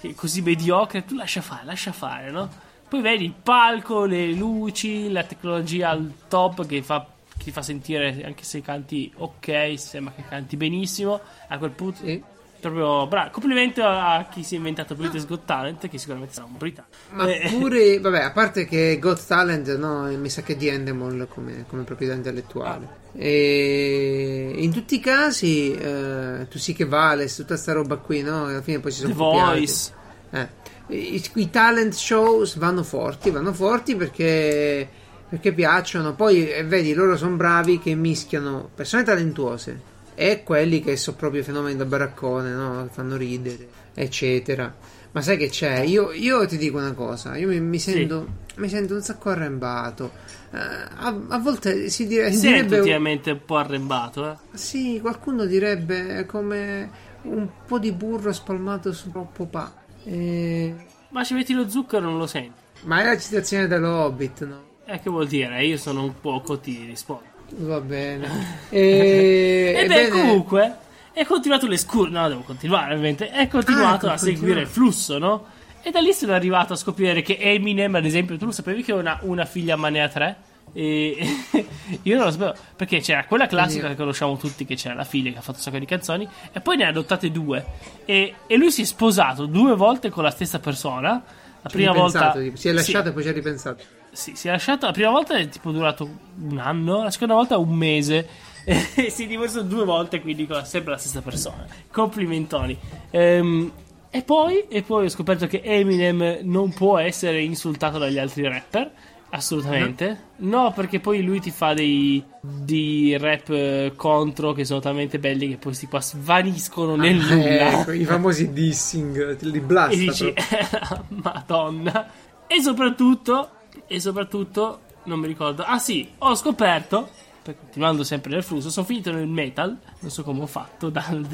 [0.00, 1.04] che è così mediocre?
[1.04, 2.48] Tu lascia fare, lascia fare, no?
[2.88, 7.04] Poi vedi il palco, le luci, la tecnologia al top che fa,
[7.36, 11.20] che ti fa sentire, anche se canti ok, sembra che canti benissimo.
[11.48, 12.22] A quel punto, Sì.
[12.60, 13.30] Proprio bravo.
[13.30, 16.96] Complimenti a chi si è inventato Britain's Got Talent, che sicuramente sarà un britannico.
[17.10, 20.68] Ma Eh, pure, vabbè, a parte che Got Talent, no, mi sa che è di
[20.68, 23.06] Endemol come, come proprietà intellettuale.
[23.14, 28.46] E in tutti i casi, eh, tu sì che vales, tutta sta roba qui, no?
[28.46, 29.58] Alla fine poi si sono The copiati.
[29.58, 29.92] Voice.
[30.30, 30.48] Eh,
[30.88, 34.88] i, i talent shows vanno forti, vanno forti perché,
[35.28, 36.14] perché piacciono.
[36.14, 41.44] Poi eh, vedi, loro sono bravi che mischiano persone talentuose e quelli che sono proprio
[41.44, 42.82] fenomeni da baraccone, no?
[42.88, 44.74] Che fanno ridere, eccetera.
[45.12, 45.78] Ma sai che c'è?
[45.82, 50.10] Io, io ti dico una cosa, io mi, mi sento, mi sento un sacco arrembato.
[50.52, 52.74] Eh, a, a volte si, dire- Sei direbbe...
[52.76, 54.36] effettivamente un po' arrembato, eh.
[54.58, 56.90] Sì, qualcuno direbbe come
[57.22, 59.72] un po' di burro spalmato su troppo pa.
[60.04, 60.74] Eh,
[61.10, 62.58] Ma ci metti lo zucchero non lo senti.
[62.82, 64.62] ma è la citazione dello Hobbit, no?
[64.84, 65.64] Eh, che vuol dire?
[65.64, 67.27] Io sono un poco, ti rispondo.
[67.56, 68.28] Va bene.
[68.70, 70.76] E, E beh, comunque,
[71.12, 72.18] è continuato l'escursione.
[72.20, 73.30] No, devo continuare, ovviamente.
[73.30, 74.60] È continuato Ah, a seguire continua.
[74.62, 75.46] il flusso, no?
[75.82, 78.92] E da lì sono arrivato a scoprire che Eminem, ad esempio, tu lo sapevi che
[78.92, 80.36] ha una, una figlia Manea 3?
[80.74, 81.16] E
[82.02, 85.04] io non lo sapevo perché c'era quella classica Quindi- che conosciamo tutti, che c'era la
[85.04, 87.64] figlia che ha fatto un sacco di canzoni, e poi ne ha adottate due.
[88.04, 91.22] E, e lui si è sposato due volte con la stessa persona.
[91.62, 93.82] La prima volta si è sì, lasciato e poi ci ha ripensato.
[94.18, 94.86] Sì, si è lasciato.
[94.86, 96.08] La prima volta è tipo durato
[96.40, 98.28] un anno, la seconda volta un mese.
[98.68, 101.64] E si è divorciato due volte, quindi con sempre la stessa persona.
[101.90, 102.76] Complimentoni.
[103.10, 103.72] Ehm,
[104.10, 108.90] E poi, e poi ho scoperto che Eminem non può essere insultato dagli altri rapper.
[109.30, 110.18] Assolutamente.
[110.38, 115.48] No, perché poi lui ti fa dei, dei rap eh, contro che sono talmente belli
[115.48, 117.80] che poi sti qua svaniscono nel Ah, nulla.
[117.80, 119.94] ecco, i famosi dissing, li blasta.
[119.94, 120.32] E dici.
[121.22, 122.08] Madonna.
[122.46, 123.50] E soprattutto,
[123.88, 125.64] e soprattutto, non mi ricordo.
[125.64, 127.08] Ah sì, ho scoperto,
[127.42, 131.26] per- continuando sempre nel flusso, sono finito nel metal, non so come ho fatto, dal,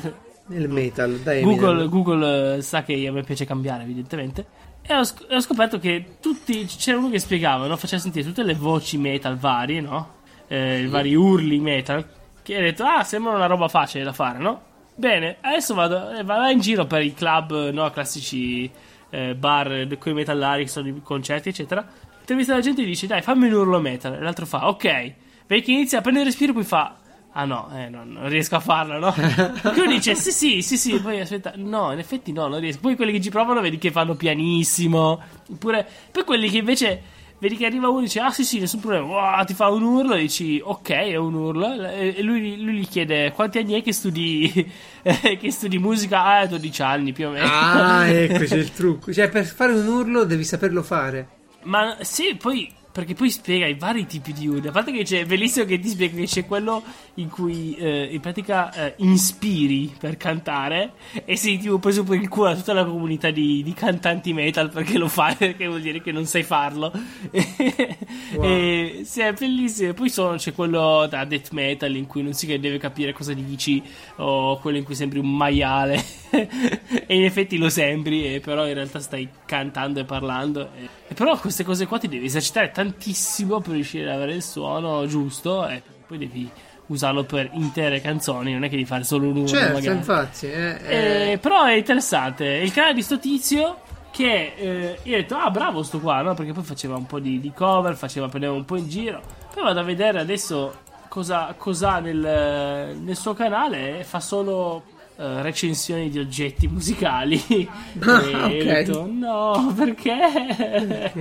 [0.47, 1.43] Nel metal, dai.
[1.43, 4.47] Google, Google eh, sa che a me piace cambiare, evidentemente.
[4.83, 6.67] E ho, sc- ho scoperto che tutti.
[6.67, 7.77] C'era uno che spiegava, no?
[7.77, 10.17] faceva sentire tutte le voci metal varie, no?
[10.47, 12.07] Eh, i vari urli metal.
[12.43, 14.61] Che ha detto, ah, sembra una roba facile da fare, no?
[14.95, 17.91] Bene, adesso vado, eh, vado in giro per i club, no?
[17.91, 18.71] Classici
[19.09, 21.87] eh, bar con i metallari che sono i concerti, eccetera.
[22.25, 24.15] Intervista la gente e dice, dai, fammi un urlo metal.
[24.15, 25.13] E l'altro fa, ok.
[25.47, 26.97] Vedi che inizia a prendere respiro e poi fa.
[27.33, 29.13] Ah no, eh, no, non riesco a farlo, no?
[29.13, 32.81] Perché uno dice sì, sì, sì, sì, poi aspetta, no, in effetti no, non riesco.
[32.81, 35.21] Poi quelli che ci provano vedi che fanno pianissimo.
[35.51, 37.03] Oppure, poi quelli che invece
[37.41, 39.83] vedi che arriva uno e dice ah sì, sì, nessun problema, Wow, ti fa un
[39.83, 41.75] urlo e dici ok, è un urlo.
[41.91, 44.51] E lui, lui gli chiede quanti anni è che studi,
[45.03, 46.25] eh, che studi musica?
[46.25, 47.47] Ah, 12 anni più o meno.
[47.47, 49.13] Ah, ecco, c'è il trucco.
[49.13, 51.34] Cioè, per fare un urlo devi saperlo fare.
[51.65, 52.73] Ma sì, poi.
[52.95, 54.69] Perché poi spiega i vari tipi di urli.
[54.69, 56.81] A parte che c'è bellissimo che ti spiega che c'è quello
[57.15, 60.93] in cui eh, in pratica eh, inspiri per cantare
[61.25, 64.71] e sei tipo preso per il culo a tutta la comunità di, di cantanti metal
[64.71, 66.93] perché lo fai, perché vuol dire che non sai farlo.
[67.33, 69.93] e, sì, è bellissimo.
[69.93, 73.83] Poi sono- c'è quello da death metal in cui non si deve capire cosa dici,
[74.19, 76.01] o quello in cui sembri un maiale.
[76.31, 80.71] e in effetti lo sembri, e però in realtà stai cantando e parlando.
[80.77, 84.43] E, e però queste cose qua ti devi esercitare tantissimo per riuscire ad avere il
[84.43, 86.51] suono giusto e poi devi
[86.87, 89.97] usarlo per intere canzoni, non è che devi fare solo un urlo Certo, magari.
[89.97, 90.47] infatti.
[90.47, 92.45] eh, eh, Eh, però è interessante.
[92.45, 93.79] Il canale di sto tizio
[94.11, 96.35] che eh, io ho detto, ah, bravo sto qua, no?
[96.35, 99.21] Perché poi faceva un po' di, di cover, faceva, prendeva un po' in giro.
[99.53, 104.83] Poi vado a vedere adesso cosa cosa ha nel, nel suo canale e fa solo
[105.17, 107.43] eh, recensioni di oggetti musicali.
[108.01, 108.21] Ah,
[108.51, 108.61] e ok.
[108.61, 111.13] ho detto, no, perché?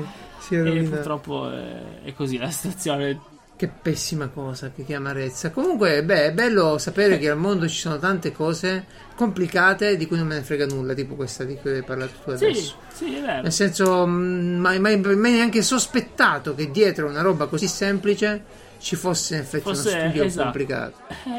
[0.45, 3.31] Si è e purtroppo è, è così la situazione.
[3.55, 5.51] Che pessima cosa, che, che amarezza.
[5.51, 8.85] Comunque, beh, è bello sapere che al mondo ci sono tante cose
[9.15, 12.35] complicate di cui non me ne frega nulla, tipo questa di cui hai parlato tu
[12.35, 12.75] Sì, adesso.
[12.91, 13.41] sì, è vero.
[13.43, 18.43] Nel senso, mh, mai, mai, mai neanche sospettato che dietro una roba così semplice
[18.79, 20.43] ci fosse in effetti Fosse- uno studio esatto.
[20.43, 20.93] complicato.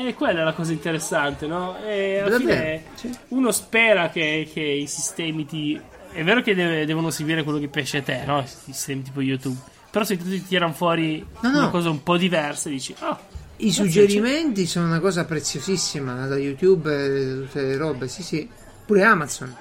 [0.06, 1.76] E quella è la cosa interessante, no?
[1.84, 3.18] E alla Davvero, fine sì.
[3.28, 5.78] uno spera che, che i sistemi ti.
[6.14, 8.44] È vero che deve- devono seguire quello che piace a te, no?
[8.46, 9.58] Sistemi tipo YouTube.
[9.90, 11.58] Però se tu ti tirano fuori No, no.
[11.58, 13.18] una cosa un po' diversa, dici, oh,
[13.56, 18.48] I suggerimenti sono una cosa preziosissima da YouTube e tutte le robe, sì, sì.
[18.86, 19.54] Pure Amazon.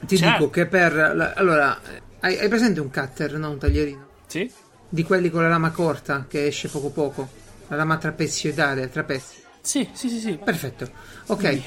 [0.00, 0.38] Ti Certo.
[0.38, 0.92] dico che per.
[0.94, 1.78] la- allora,
[2.20, 3.50] hai, hai presente un cutter, no?
[3.50, 4.06] Un taglierino?
[4.26, 4.50] sì?
[4.88, 7.28] Di quelli con la lama corta che esce poco poco.
[7.68, 9.42] La lama trapezioidale, trapezio.
[9.62, 10.38] Sì, sì, sì, sì.
[10.42, 10.88] Perfetto.
[11.26, 11.44] Ok.
[11.44, 11.62] eh,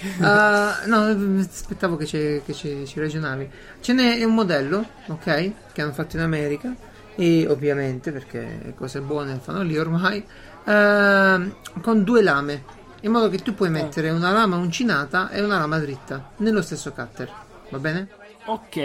[0.88, 3.50] no, aspettavo che, ci- che ci, ci ragionavi.
[3.82, 5.52] Ce n'è un modello, ok?
[5.72, 6.74] Che hanno fatto in America.
[7.16, 10.26] E ovviamente, perché cose buone fanno lì ormai.
[10.66, 12.64] ehm, con due lame.
[13.02, 16.92] In modo che tu puoi mettere una lama uncinata e una lama dritta nello stesso
[16.94, 17.30] cutter.
[17.70, 18.08] Va bene?
[18.46, 18.76] Ok,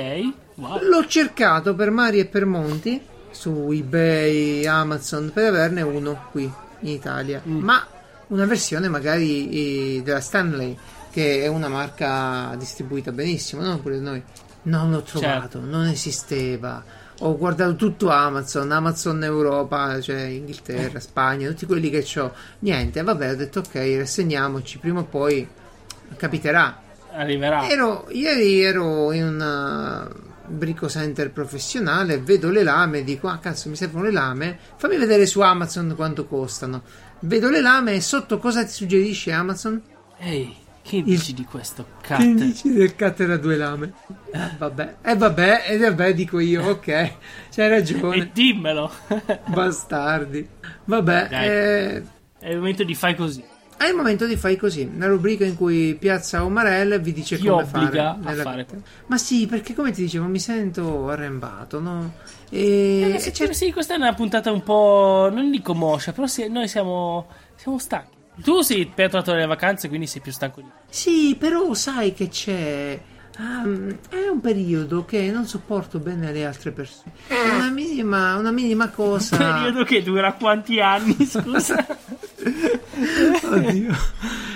[0.56, 0.82] wow.
[0.82, 3.00] L'ho cercato per mari e per monti
[3.30, 6.42] su eBay, Amazon per averne uno qui
[6.80, 7.84] in Italia, ma
[8.28, 10.76] una versione magari eh, della Stanley
[11.10, 14.22] che è una marca distribuita benissimo, non pure noi.
[14.62, 16.82] Non l'ho trovato, non esisteva.
[17.20, 22.32] Ho guardato tutto Amazon, Amazon Europa, cioè Inghilterra, Spagna, tutti quelli che ho.
[22.60, 25.48] Niente, vabbè, ho detto ok, rassegniamoci, prima o poi
[26.16, 26.80] capiterà.
[27.12, 27.68] Arriverà.
[27.68, 33.76] Ero, ieri ero in un brico center professionale, vedo le lame, dico, ah cazzo mi
[33.76, 36.82] servono le lame, fammi vedere su Amazon quanto costano.
[37.20, 39.80] Vedo le lame e sotto cosa ti suggerisce Amazon?
[40.18, 42.34] Ehi, che dici di questo Che cutter?
[42.34, 43.92] dici del cutter a due lame?
[44.30, 46.84] Eh, vabbè, e vabbè, e vabbè, dico io, ok,
[47.50, 48.90] c'hai E ragione, dimmelo.
[49.46, 50.48] bastardi.
[50.84, 51.56] Vabbè, Dai.
[51.96, 52.02] eh,
[52.38, 53.44] È il momento di fai così.
[53.78, 57.46] È il momento di fai così, la rubrica in cui Piazza Omarella vi dice Ti
[57.46, 58.66] come fare nella fare.
[59.06, 62.14] Ma sì, perché come ti dicevo, mi sento arrembato, no?
[62.50, 65.30] E, Eh, sì, c'è- sì, questa è una puntata un po'.
[65.32, 67.28] Non dico moscia, però sì, noi siamo.
[67.54, 68.16] Siamo stanchi.
[68.42, 70.72] Tu sei tornato dalle vacanze, quindi sei più stanco di me.
[70.88, 73.00] sì, però sai che c'è.
[73.38, 77.12] ehm, è un periodo che non sopporto bene le altre persone.
[77.28, 79.36] È una minima, una minima cosa.
[79.62, 81.86] Periodo che dura quanti anni, scusa?
[83.50, 83.94] Oddio.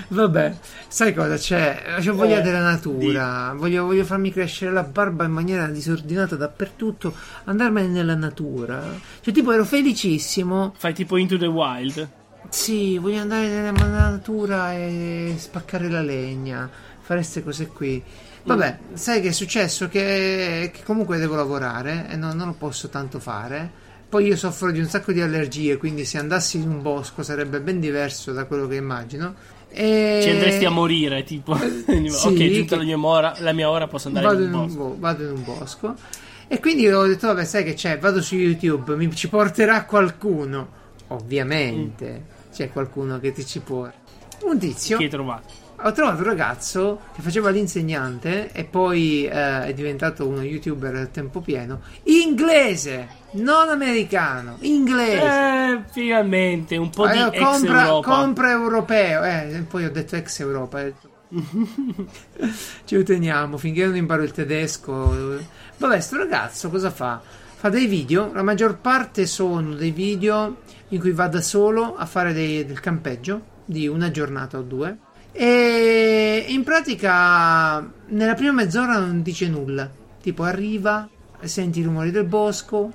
[0.09, 0.55] Vabbè,
[0.87, 1.97] sai cosa c'è?
[1.99, 3.53] C'ho voglia Eh, della natura.
[3.55, 7.13] Voglio, voglio farmi crescere la barba in maniera disordinata dappertutto.
[7.45, 8.81] Andarmene nella natura.
[9.21, 10.73] Cioè, tipo, ero felicissimo.
[10.77, 12.09] Fai tipo Into the Wild.
[12.49, 16.69] Sì, voglio andare nella, natura e spaccare la legna.
[17.01, 18.03] Fare queste cose qui.
[18.43, 19.87] Vabbè, sai che è successo?
[19.87, 23.81] Che, che comunque devo lavorare e non, non lo posso tanto fare.
[24.13, 27.59] Poi io soffro di un sacco di allergie, quindi se andassi in un bosco sarebbe
[27.61, 29.33] ben diverso da quello che immagino.
[29.71, 30.19] E...
[30.21, 31.53] Ci andresti a morire, tipo.
[31.57, 34.49] ok, Eh, sì, giunta che- la mia ora, la mia ora posso andare vado in
[34.49, 34.83] in, un un bosco.
[34.83, 35.95] bo- vado in un bosco.
[36.47, 37.97] E quindi ho detto, vabbè, sai che c'è?
[37.97, 40.67] Vado su YouTube, mi ci porterà qualcuno.
[41.07, 43.89] Ovviamente c'è qualcuno che ti ci può.
[44.43, 44.97] Un tizio.
[44.97, 45.53] Che hai trovato?
[45.85, 51.05] Ho trovato un ragazzo che faceva l'insegnante e poi eh, è diventato uno youtuber a
[51.07, 51.81] tempo pieno.
[52.03, 55.21] Inglese, non americano, inglese.
[55.25, 58.15] Eh, finalmente, un po' di Eh, ex compra, Europa.
[58.15, 59.23] compra europeo.
[59.23, 60.81] Eh, poi ho detto ex Europa.
[60.83, 61.09] detto,
[62.85, 65.37] Ci teniamo finché non imparo il tedesco.
[65.77, 67.19] Vabbè, sto ragazzo cosa fa?
[67.55, 70.57] Fa dei video, la maggior parte sono dei video
[70.89, 74.97] in cui va da solo a fare dei- del campeggio di una giornata o due.
[75.35, 79.89] E in pratica nella prima mezz'ora non dice nulla.
[80.21, 81.09] Tipo arriva,
[81.41, 82.91] senti i rumori del bosco,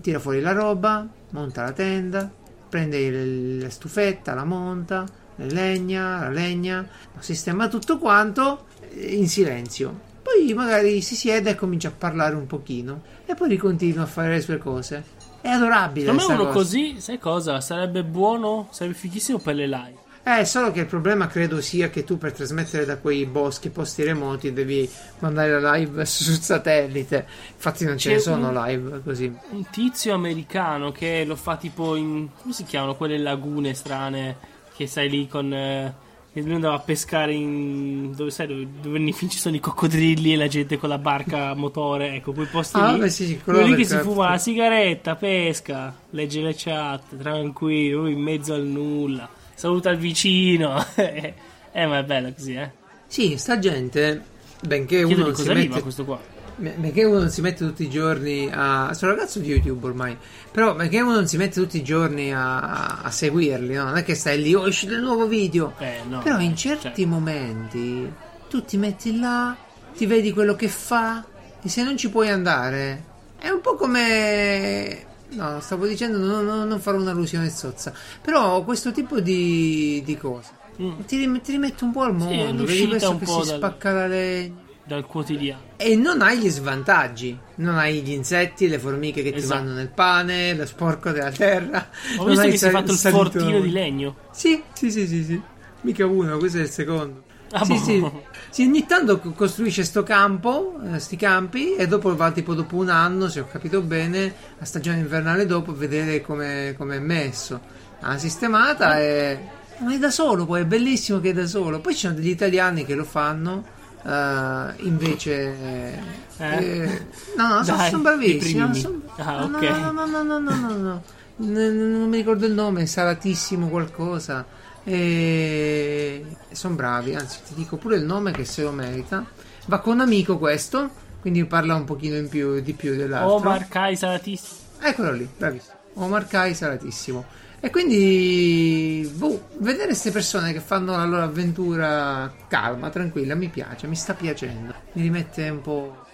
[0.00, 2.28] tira fuori la roba, monta la tenda,
[2.68, 5.04] prende la stufetta, la monta,
[5.36, 6.86] la legna, la legna,
[7.18, 10.06] sistema tutto quanto in silenzio.
[10.22, 14.30] Poi magari si siede e comincia a parlare un pochino e poi ricontinua a fare
[14.30, 15.16] le sue cose.
[15.40, 16.10] È adorabile.
[16.10, 16.58] Secondo me uno cosa.
[16.58, 17.60] così, sai cosa?
[17.60, 19.97] Sarebbe buono, sarebbe fighissimo per le live.
[20.30, 24.02] Eh, solo che il problema credo sia che tu per trasmettere da quei boschi, posti
[24.02, 24.86] remoti, devi
[25.20, 27.26] mandare la live sul satellite.
[27.54, 29.32] Infatti non ce C'è ne sono un- live così.
[29.50, 32.28] Un tizio americano che lo fa tipo in.
[32.42, 34.36] come si chiamano quelle lagune strane?
[34.76, 35.50] Che sai lì con.
[35.52, 35.94] eh,
[36.30, 38.12] che lui andava a pescare in.
[38.14, 41.54] dove sai dove, dove ci sono i coccodrilli e la gente con la barca a
[41.54, 42.12] motore.
[42.16, 42.98] Ecco, quei posti Ah, lì.
[42.98, 48.20] beh, sì, quello lì che si fuma la sigaretta, pesca, legge le chat, tranquillo, in
[48.20, 49.36] mezzo al nulla.
[49.58, 50.86] Saluta il vicino.
[50.94, 51.34] eh,
[51.72, 52.70] ma è bello così, eh.
[53.08, 54.22] Sì, sta gente,
[54.60, 56.20] benché Chiedo uno si mette questo qua.
[56.54, 58.94] Benché uno non si mette tutti i giorni a.
[58.94, 60.16] Sono ragazzo di YouTube ormai.
[60.52, 63.82] Però benché uno non si mette tutti i giorni a, a seguirli, no?
[63.82, 65.74] Non è che stai lì, oh, uscito il nuovo video.
[65.78, 67.06] Eh, no, Però in eh, certi cioè.
[67.06, 68.12] momenti
[68.48, 69.56] tu ti metti là,
[69.96, 71.24] ti vedi quello che fa,
[71.60, 73.02] e se non ci puoi andare,
[73.40, 75.06] è un po' come.
[75.30, 77.92] No, stavo dicendo, non, non, non farò un'allusione zozza.
[78.22, 80.50] Però questo tipo di, di cose.
[80.80, 81.00] Mm.
[81.06, 83.92] Ti, ti rimette un po' al Sì, mondo, vedi l'uscita questo che si dal- spacca
[83.92, 84.54] la legna.
[84.84, 85.60] dal quotidiano.
[85.76, 89.62] E non hai gli svantaggi, non hai gli insetti, le formiche che ti Esatto.
[89.64, 91.88] vanno nel pane, lo sporco della terra.
[92.16, 94.16] Ho non visto hai che si è sal- fatto il salito- fortino di legno.
[94.30, 95.40] Sì, sì, sì, sì, sì.
[95.82, 97.24] Mica uno, questo è il secondo.
[97.52, 97.78] Ah, sì, boh.
[97.78, 98.06] sì.
[98.50, 102.76] Sì, ogni tanto co- costruisce sto campo, eh, sti campi, e dopo va tipo dopo
[102.76, 107.60] un anno, se ho capito bene, la stagione invernale dopo, a vedere come è messo.
[108.00, 109.38] Ha sistemata e...
[109.78, 111.80] Ma è da solo, poi è bellissimo che è da solo.
[111.80, 113.64] Poi ci sono degli italiani che lo fanno,
[114.04, 115.96] eh, invece...
[116.38, 116.56] Eh?
[116.56, 118.60] eh, no, no, sono, Dai, sono bravissimi.
[118.60, 118.80] no, primi.
[118.80, 121.02] son- Ah, no, no, no, no, no, no, no, no.
[121.36, 124.44] Non mi ricordo il nome, salatissimo qualcosa.
[124.90, 129.22] E sono bravi, anzi ti dico pure il nome che se lo merita.
[129.66, 130.88] Va con un amico questo,
[131.20, 133.34] quindi parla un pochino in più, di più dell'altro.
[133.34, 134.60] Omar Kai Salatissimo.
[134.80, 135.76] Eccolo lì, bravissimo.
[135.94, 137.24] Omar Kai salatissimo.
[137.60, 143.88] E quindi, boh, vedere queste persone che fanno la loro avventura calma, tranquilla, mi piace,
[143.88, 144.72] mi sta piacendo.
[144.92, 146.06] Mi rimette un po'...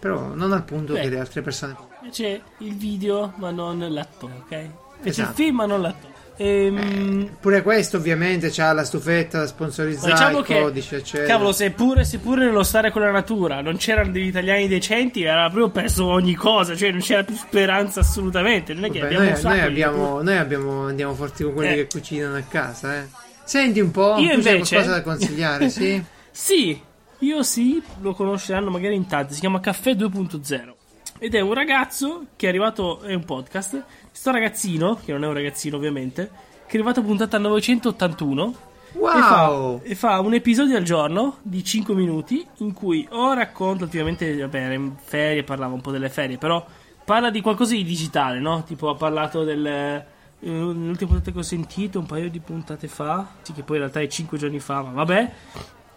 [0.00, 1.00] Però non al punto Beh.
[1.02, 1.76] che le altre persone...
[2.10, 4.48] C'è il video, ma non l'attore, ok?
[4.48, 4.68] C'è
[5.04, 5.28] Esatto.
[5.30, 6.11] il film, ma non l'attore.
[6.42, 11.28] Ehm, Pure questo ovviamente c'ha la stufetta da sponsorizzare, diciamo il che, codice, eccetera.
[11.28, 15.70] cavolo, seppure, seppure nello stare con la natura non c'erano degli italiani decenti, era proprio
[15.70, 18.74] perso ogni cosa, cioè non c'era più speranza assolutamente.
[18.74, 21.76] Non è che Vabbè, abbiamo noi, noi abbiamo, noi abbiamo- andiamo forti con quelli Eh.
[21.76, 23.06] che cucinano a casa, eh.
[23.44, 26.02] Senti un po', Io invece- qualcosa da consigliare, sì?
[26.30, 26.80] Sì,
[27.18, 29.34] io sì, lo conosceranno magari in tanti.
[29.34, 30.74] Si chiama Caffè 2.0.
[31.18, 33.00] Ed è un ragazzo che è arrivato.
[33.02, 33.80] È un podcast.
[34.12, 36.30] Sto ragazzino, che non è un ragazzino ovviamente,
[36.66, 38.54] che è arrivato a puntata 981.
[38.94, 39.10] Wow!
[39.16, 43.84] E fa, e fa un episodio al giorno di 5 minuti in cui o racconta,
[43.84, 46.64] ovviamente, vabbè, era in ferie, parlava un po' delle ferie, però
[47.04, 48.62] parla di qualcosa di digitale, no?
[48.64, 49.66] Tipo ha parlato del...
[49.66, 50.04] eh,
[50.40, 54.00] L'ultima puntata che ho sentito un paio di puntate fa, sì che poi in realtà
[54.00, 55.32] è 5 giorni fa, ma vabbè,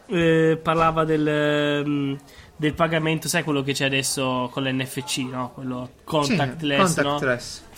[0.08, 2.18] eh, parlava del,
[2.56, 5.52] del pagamento, sai quello che c'è adesso con l'NFC, no?
[5.54, 7.18] Quello contactless, sì, no?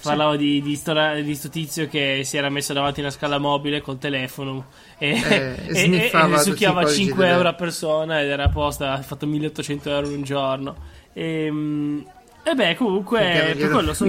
[0.02, 0.04] Contactless.
[0.04, 3.38] Parlavo di, di, stora, di sto tizio che si era messo davanti a una scala
[3.38, 4.66] mobile col telefono
[4.98, 8.30] e, Eh, e, e, e succhiava tutti i codici 5 delle- euro a persona ed
[8.30, 10.76] era apposta, ha fatto 1800 euro in un giorno.
[11.14, 12.00] E, mm,
[12.43, 14.06] e beh, comunque, per quello so-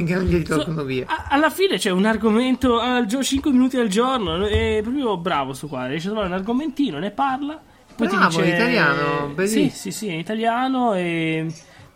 [0.84, 1.05] via.
[1.09, 4.47] a- alla fine c'è un argomento al gio- 5 minuti al giorno.
[4.47, 5.86] È proprio bravo su qua.
[5.86, 7.61] Riesce a trovare un argomentino, ne parla.
[7.97, 8.55] Poi Bravo, dice.
[8.55, 9.70] italiano, Sì, bellissimo.
[9.72, 10.95] sì, sì, è italiano.
[10.95, 11.47] E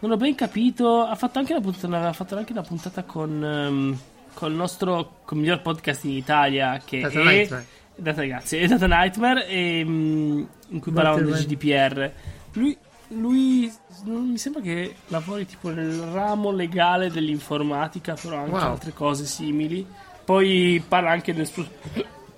[0.03, 1.03] non ho ben capito.
[1.03, 3.43] Ha fatto anche una puntata, ha fatto anche una puntata con.
[3.45, 3.99] ehm,
[4.35, 7.67] con il nostro con il miglior podcast in Italia che Data è Nightmare.
[7.95, 12.11] Data, grazie, è Data Nightmare e, mm, in cui parlavano del GDPR.
[12.55, 12.77] Lui,
[13.09, 13.71] lui
[14.05, 18.61] non mi sembra che lavori tipo nel ramo legale dell'informatica, però anche Wow.
[18.63, 19.87] altre cose simili.
[20.25, 21.67] Poi parla anche del suo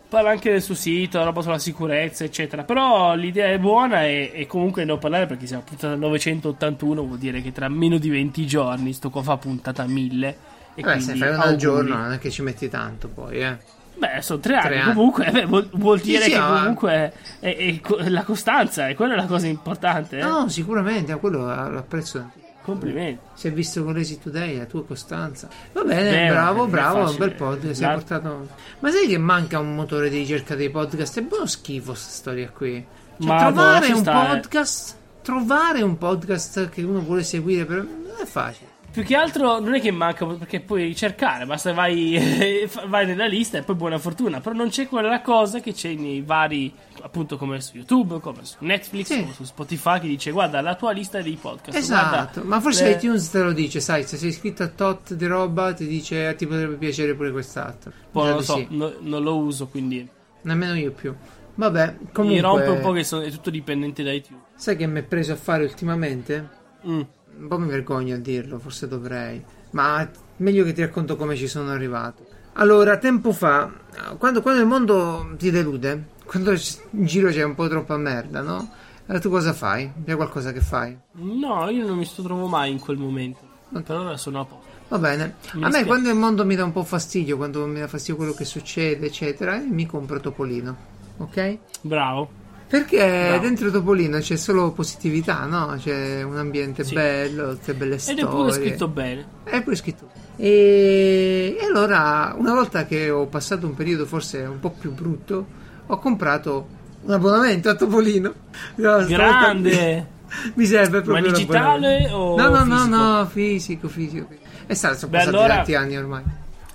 [0.09, 2.65] parla anche del suo sito, roba sulla sicurezza, eccetera.
[2.65, 7.19] Però l'idea è buona e, e comunque non parlare perché siamo a puntata 981, vuol
[7.19, 10.37] dire che tra meno di 20 giorni sto qua fa puntata 1000.
[10.77, 13.57] E Vabbè, se fai una al giorno non è che ci metti tanto poi, eh.
[13.97, 14.67] Beh, sono tre anni.
[14.67, 14.95] Tre anni.
[14.95, 18.95] Comunque, beh, vuol, vuol dire sì, che ma- comunque è, è co- la costanza, e
[18.97, 20.19] quella è la cosa importante.
[20.19, 20.23] eh.
[20.23, 22.31] No, sicuramente, a quello l'apprezzo.
[22.65, 23.21] Complimenti.
[23.35, 25.49] Si è visto con l'Easy Today, la tua costanza.
[25.73, 27.81] Va bene, Beh, bravo, bravo, un bel podcast.
[27.83, 28.49] La- portato...
[28.79, 31.19] Ma sai che manca un motore di ricerca dei podcast?
[31.19, 32.83] È buono schifo questa storia qui.
[33.19, 34.41] Cioè, Ma trovare un stare.
[34.41, 37.77] podcast, trovare un podcast che uno vuole seguire, per...
[37.83, 38.73] non è facile.
[38.95, 42.16] Più che altro non è che manca perché puoi ricercare, basta vai,
[42.86, 44.38] vai nella lista e poi buona fortuna.
[44.40, 46.72] Però non c'è quella cosa che c'è nei vari,
[47.03, 49.20] appunto come su YouTube, come su Netflix, Sì.
[49.22, 51.76] come su Spotify, che dice guarda la tua lista dei podcast.
[51.76, 55.26] Esatto, ma forse le- iTunes te lo dice, sai, se sei iscritto a tot di
[55.26, 57.90] roba ti dice "Ah, ti potrebbe piacere pure quest'altro.
[58.12, 58.66] Mi sa non lo so, sì.
[58.70, 60.09] no- non lo uso quindi
[60.42, 61.12] Nemmeno io più.
[61.57, 64.42] Vabbè, mi comunque rompe un po' che sono- è tutto dipendente da iTunes.
[64.55, 66.49] Sai che mi è preso a fare ultimamente?
[66.86, 67.01] Mm.
[67.39, 69.43] Un po' mi vergogno a dirlo, forse dovrei.
[69.70, 72.26] Ma meglio che ti racconto come ci sono arrivato.
[72.55, 73.70] Allora, tempo fa,
[74.16, 78.70] quando, quando il mondo ti delude, quando in giro c'è un po' troppa merda, no?
[79.07, 79.91] Eh, tu cosa fai?
[80.05, 80.97] C'è qualcosa che fai?
[81.12, 83.41] No, io non mi sto trovo mai in quel momento.
[83.70, 84.64] Per ora sono a posto.
[84.89, 85.24] Va bene.
[85.24, 85.87] Mi a me dispiace.
[85.87, 89.07] quando il mondo mi dà un po' fastidio, quando mi dà fastidio quello che succede,
[89.07, 90.76] eccetera, mi compro Topolino.
[91.16, 91.59] Ok?
[91.80, 92.43] Bravo.
[92.75, 93.39] Perché Bravo.
[93.45, 95.77] dentro Topolino c'è solo positività, no?
[95.79, 96.95] C'è un ambiente Sì.
[96.95, 98.25] bello, tutte belle Ed storie.
[98.25, 99.27] è pure scritto bene.
[99.45, 100.09] È pure scritto.
[100.35, 105.47] E, e allora, una volta che ho passato un periodo forse un po' più brutto,
[105.87, 106.66] ho comprato
[107.03, 108.35] un abbonamento a Topolino.
[108.77, 110.09] No, Grande.
[110.55, 112.97] Mi serve proprio Ma digitale o No, no, no, fisico?
[112.97, 114.27] no, fisico, fisico.
[114.66, 116.22] E sta, sono Beh, passati allora- tanti anni ormai.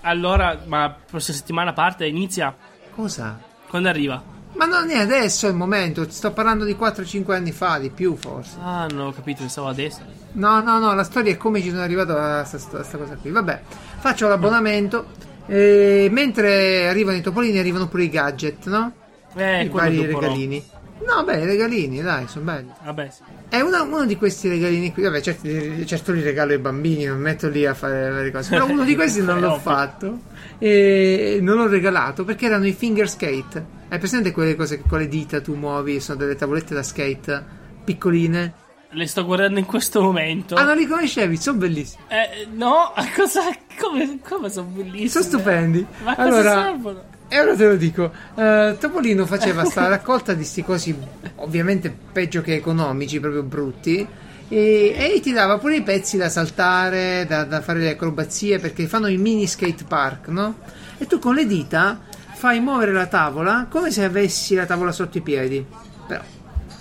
[0.04, 2.56] Allora, ma la prossima settimana parte, inizia.
[2.96, 3.38] Cosa?
[3.68, 4.38] Quando arriva?
[4.54, 8.58] Ma non è adesso il momento, sto parlando di 4-5 anni fa, di più forse.
[8.62, 10.00] Ah, non ho capito, pensavo adesso.
[10.34, 13.30] No, no, no, la storia è come ci sono arrivato a questa cosa qui.
[13.32, 13.62] Vabbè,
[14.00, 15.28] faccio l'abbonamento.
[15.46, 18.92] E mentre arrivano i topolini, arrivano pure i gadget, no?
[19.36, 20.20] Eh, I vari dopo no.
[20.20, 20.64] regalini.
[21.08, 22.70] No, beh, i regalini, dai, sono belli.
[22.84, 23.22] Vabbè, sì.
[23.48, 25.04] È una- uno di questi regalini qui.
[25.04, 25.48] Vabbè, certo,
[25.86, 28.50] certo li regalo ai bambini, non metto lì a fare le varie cose.
[28.50, 30.20] Però uno di questi non l'ho fatto.
[30.60, 33.78] E non l'ho regalato perché erano i finger skate.
[33.92, 36.00] Hai presente quelle cose che con le dita tu muovi?
[36.00, 37.44] Sono delle tavolette da skate
[37.84, 38.54] piccoline.
[38.92, 40.54] Le sto guardando in questo momento.
[40.54, 41.36] Ah, non li conoscevi?
[41.38, 42.04] Sono bellissimi.
[42.08, 43.42] Eh, no, cosa?
[43.80, 45.08] Come, come sono bellissimi?
[45.08, 45.84] Sono stupendi.
[46.04, 47.04] Ma cosa allora, servono?
[47.30, 50.96] E ora te lo dico, eh, Topolino faceva sta raccolta di sti cosi
[51.38, 54.08] ovviamente peggio che economici, proprio brutti,
[54.48, 58.86] e, e ti dava pure i pezzi da saltare, da, da fare le acrobazie, perché
[58.86, 60.58] fanno i mini skate park, no?
[61.00, 62.02] E tu con le dita
[62.40, 65.66] fai muovere la tavola come se avessi la tavola sotto i piedi,
[66.08, 66.22] però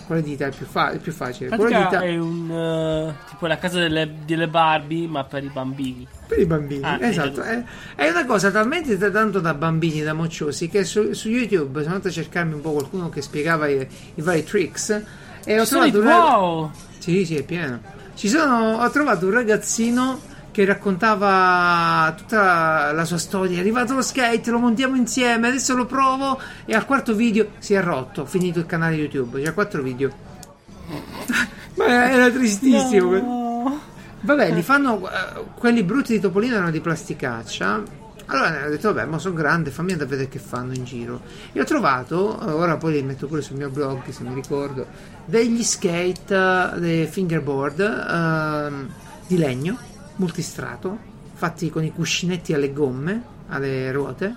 [0.06, 1.54] con le dita è più, fa- è più facile.
[1.54, 5.50] Con le dita è un eh, tipo la casa delle, delle Barbie, ma per i
[5.52, 6.06] bambini.
[6.28, 7.42] per i bambini, Ah, esatto.
[7.42, 7.62] È,
[7.96, 11.94] è una cosa talmente da- tanto da bambini, da mocciosi, che su, su YouTube sono
[11.94, 15.02] andato a cercarmi un po' qualcuno che spiegava i, i vari tricks.
[15.44, 16.70] E ho Ci i- trovato una- Wow!
[16.98, 17.80] Sì, sì, è pieno.
[18.14, 20.20] Ci sono, ho trovato un ragazzino
[20.50, 23.58] che raccontava tutta la, sua storia.
[23.58, 26.40] È arrivato lo skate, lo montiamo insieme, adesso lo provo.
[26.64, 28.22] E al quarto video si è rotto.
[28.22, 29.42] Ho finito il canale YouTube.
[29.42, 30.10] C'è quattro video.
[31.76, 33.12] Ma era tristissimo.
[33.12, 33.80] No.
[34.20, 35.08] Vabbè, li fanno.
[35.08, 38.06] eh, quelli brutti di Topolino erano di plasticaccia.
[38.30, 41.22] Allora ho detto, vabbè, ma sono grande, fammi andare a vedere che fanno in giro.
[41.50, 44.86] E ho trovato, ora poi li metto pure sul mio blog se mi ricordo,
[45.24, 46.34] degli skate,
[46.74, 48.88] eh, dei fingerboard ehm,
[49.26, 49.78] di legno,
[50.18, 50.96] multistrato,
[51.34, 54.34] fatti con i cuscinetti alle gomme, alle ruote.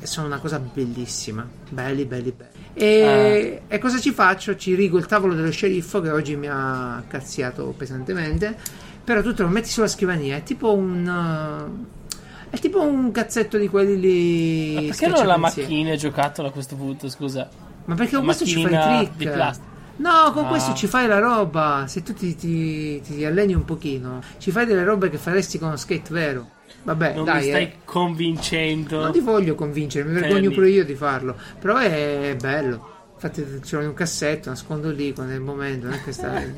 [0.00, 1.46] E sono una cosa bellissima.
[1.68, 2.50] Belli, belli, belli.
[2.74, 4.56] E, e cosa ci faccio?
[4.56, 8.56] Ci rigo il tavolo dello sceriffo che oggi mi ha cazziato pesantemente.
[9.04, 11.06] Però tu te lo metti sulla scrivania, è tipo un.
[11.06, 12.10] eh,
[12.50, 14.74] È tipo un cazzetto di quelli lì.
[14.74, 15.70] Ma perché non la pensieri.
[15.72, 17.48] macchina giocattolo a questo punto, scusa?
[17.84, 19.32] Ma perché con La questo ci fai il di trick?
[19.34, 19.70] plastica.
[19.96, 20.48] No, con Ah.
[20.48, 21.84] questo ci fai la roba.
[21.86, 25.68] Se tu ti, ti, ti alleni un pochino, ci fai delle robe che faresti con
[25.68, 26.48] uno skate vero.
[26.84, 27.72] Vabbè, Non dai, mi stai eh.
[27.84, 29.00] convincendo.
[29.00, 30.54] non ti voglio convincere, mi vergogno Prendi.
[30.54, 31.36] pure io di farlo.
[31.60, 32.90] Però è bello.
[33.14, 35.86] Infatti, ce l'ho in un cassetto, nascondo lì quando è il momento.
[35.86, 36.42] Non è che sta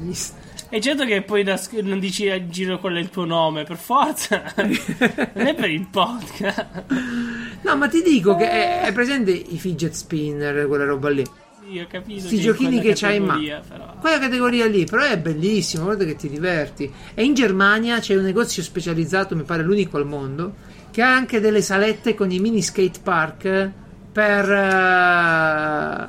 [0.71, 3.77] E certo che poi nas- non dici a giro qual è il tuo nome, per
[3.77, 4.43] forza.
[4.57, 6.67] non è per il podcast.
[7.63, 11.25] No, ma ti dico che è, è presente i fidget spinner, quella roba lì.
[11.71, 12.21] Sì, ho capito.
[12.27, 13.97] Sti che in giochini che c'hai in mano.
[14.01, 16.93] Quella categoria lì, però è bellissimo, guarda che ti diverti.
[17.15, 20.55] E in Germania c'è un negozio specializzato, mi pare l'unico al mondo,
[20.91, 23.71] che ha anche delle salette con i mini skate park
[24.13, 24.51] per...
[24.51, 26.09] eh,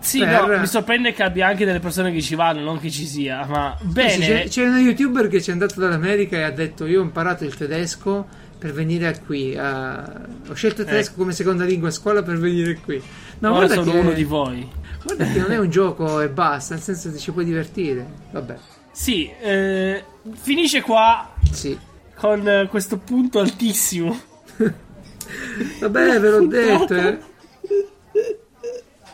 [0.00, 2.90] Sì, Per- no, mi sorprende che abbia anche delle persone che ci vanno, non che
[2.90, 3.44] ci sia.
[3.46, 4.24] Ma bene.
[4.24, 7.44] c'è, c'è uno youtuber che ci è andato dall'America e ha detto io ho imparato
[7.44, 8.26] il tedesco
[8.60, 9.52] per venire qui.
[9.54, 13.02] eh, ho scelto il tedesco come seconda lingua a scuola per venire qui.
[13.40, 14.68] No, Ora guarda sono che, uno di voi.
[15.02, 18.06] guarda che non è un gioco e basta, nel senso che ci puoi divertire.
[18.30, 18.56] Vabbè,
[18.92, 20.04] Sì, eh,
[20.34, 21.76] finisce qua sì.
[22.14, 24.20] con eh, questo punto altissimo.
[25.80, 27.18] Vabbè, ve l'ho detto, eh.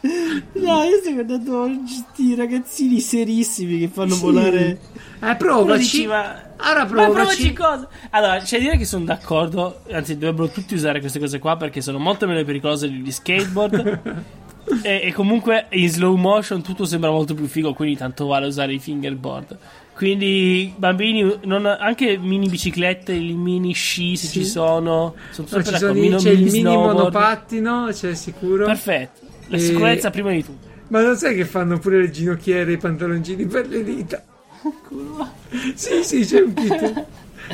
[0.01, 4.21] No, io sto guardando questi ragazzini serissimi che fanno Sì.
[4.21, 4.79] volare.
[5.23, 5.79] Eh, provaci.
[5.81, 6.45] Dici, ma...
[6.59, 7.13] Ora Ma provaci.
[7.13, 7.89] provaci cosa?
[8.11, 9.81] Allora, c'è da dire che sono d'accordo.
[9.91, 14.01] Anzi, dovrebbero tutti usare queste cose qua perché sono molto meno pericolose degli skateboard.
[14.83, 17.73] e, e comunque in slow motion tutto sembra molto più figo.
[17.75, 19.57] Quindi tanto vale usare i fingerboard.
[19.95, 24.33] Quindi, bambini, non- anche mini biciclette, i mini sci se Sì.
[24.41, 25.15] ci sono.
[25.31, 26.97] Sono No, ci sono i- c'è il mini snowboard.
[26.97, 28.67] monopattino, c'è sicuro.
[28.67, 29.25] Perfetto.
[29.49, 30.67] La E- sicurezza prima di tutto.
[30.89, 34.23] Ma non sai che fanno pure le ginocchiere e i pantaloncini per le dita?
[35.75, 37.05] Sì, sì, c'è un kit.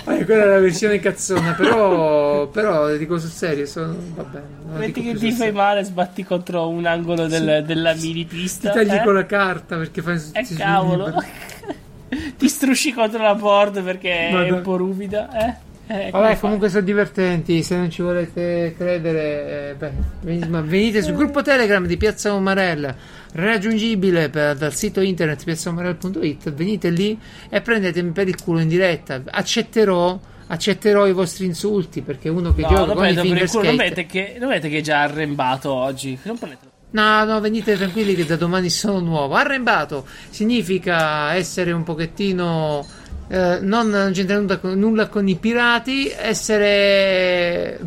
[0.05, 4.41] Ah, quella è la versione cazzona, però, però dico sul serio, sono, vabbè,
[4.79, 5.53] Metti che ti fai serio.
[5.53, 8.71] male, sbatti contro un angolo del- della mini Ti pista.
[8.71, 9.03] tagli eh?
[9.03, 11.13] con la carta perché fai Eh ti- cavolo.
[12.39, 15.55] Ti strusci contro la board perché Ma è un po' ruvida, eh?
[15.93, 17.63] Eh, Vabbè, comunque sono divertenti.
[17.63, 19.91] Se non ci volete credere, eh, beh,
[20.23, 22.95] venite, ma venite sul gruppo Telegram di Piazza Omarella,
[23.33, 26.51] raggiungibile per- dal sito internet piazzaomarella.it.
[26.55, 27.19] Venite lì
[27.51, 29.21] e prendetemi per il culo in diretta.
[29.31, 33.51] Accetterò, accetterò i vostri insulti perché uno che No, gioca non con i finger il
[33.51, 36.19] culo, non vedete che, non vedete che è già arrembato oggi.
[36.23, 36.71] Non prendetelo.
[36.93, 39.35] No, no, venite tranquilli che da domani sono nuovo.
[39.35, 42.87] Arrembato significa essere un pochettino.
[43.29, 47.79] Eh, non non c'entra nulla con, nulla con i pirati, essere.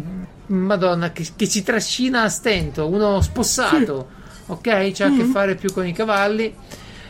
[0.47, 4.09] Madonna, che, che ci trascina a stento, uno spossato,
[4.45, 4.91] ok?
[4.91, 6.53] C'ha a che fare più con i cavalli.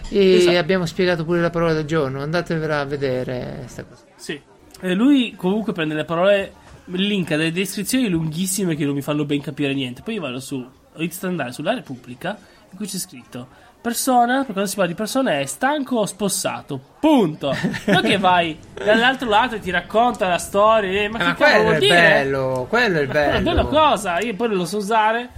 [0.08, 0.58] E Esatto.
[0.58, 2.22] abbiamo spiegato pure la parola del giorno.
[2.22, 4.04] Andatevela a vedere sta cosa.
[4.16, 4.40] Sì.
[4.80, 6.54] Eh, lui comunque prende le parole,
[6.86, 10.02] link a delle descrizioni lunghissime che non mi fanno ben capire niente.
[10.02, 12.38] Poi io vado su, ho iniziato ad andare sulla Repubblica,
[12.72, 13.48] in cui c'è scritto
[13.90, 16.80] persona, per quando si parla di persona è stanco o spossato.
[17.00, 17.56] Punto.
[17.86, 21.52] non che vai dall'altro lato e ti racconta la storia, eh, ma Eh, che ma
[21.52, 21.94] quello è dire?
[21.96, 23.44] bello, quello è Ma quello è bello.
[23.52, 24.20] bello cosa?
[24.22, 25.30] Io poi non lo so usare.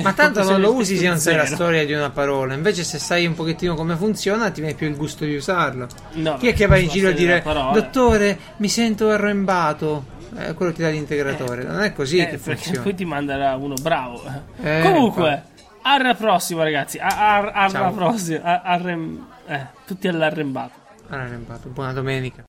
[0.00, 2.54] Ma tanto non lo usi se non sai la storia di una parola.
[2.54, 5.86] Invece, se sai un pochettino come funziona, ti viene più il gusto di usarlo.
[6.12, 7.42] No, Chi è che va in giro a dire.
[7.44, 10.20] Dottore, mi sento arrembato?
[10.38, 11.62] Eh, quello ti dà l'integratore.
[11.64, 12.80] Non è così Eh, che funziona.
[12.80, 14.22] poi ti manderà uno bravo.
[14.62, 15.42] Eh, Comunque,
[15.82, 16.98] alla prossima, ragazzi.
[16.98, 18.62] Alla prossima.
[18.62, 20.80] Arrem- eh, tutti all'arrembato.
[21.08, 21.68] Arrembato.
[21.68, 22.44] Buona domenica.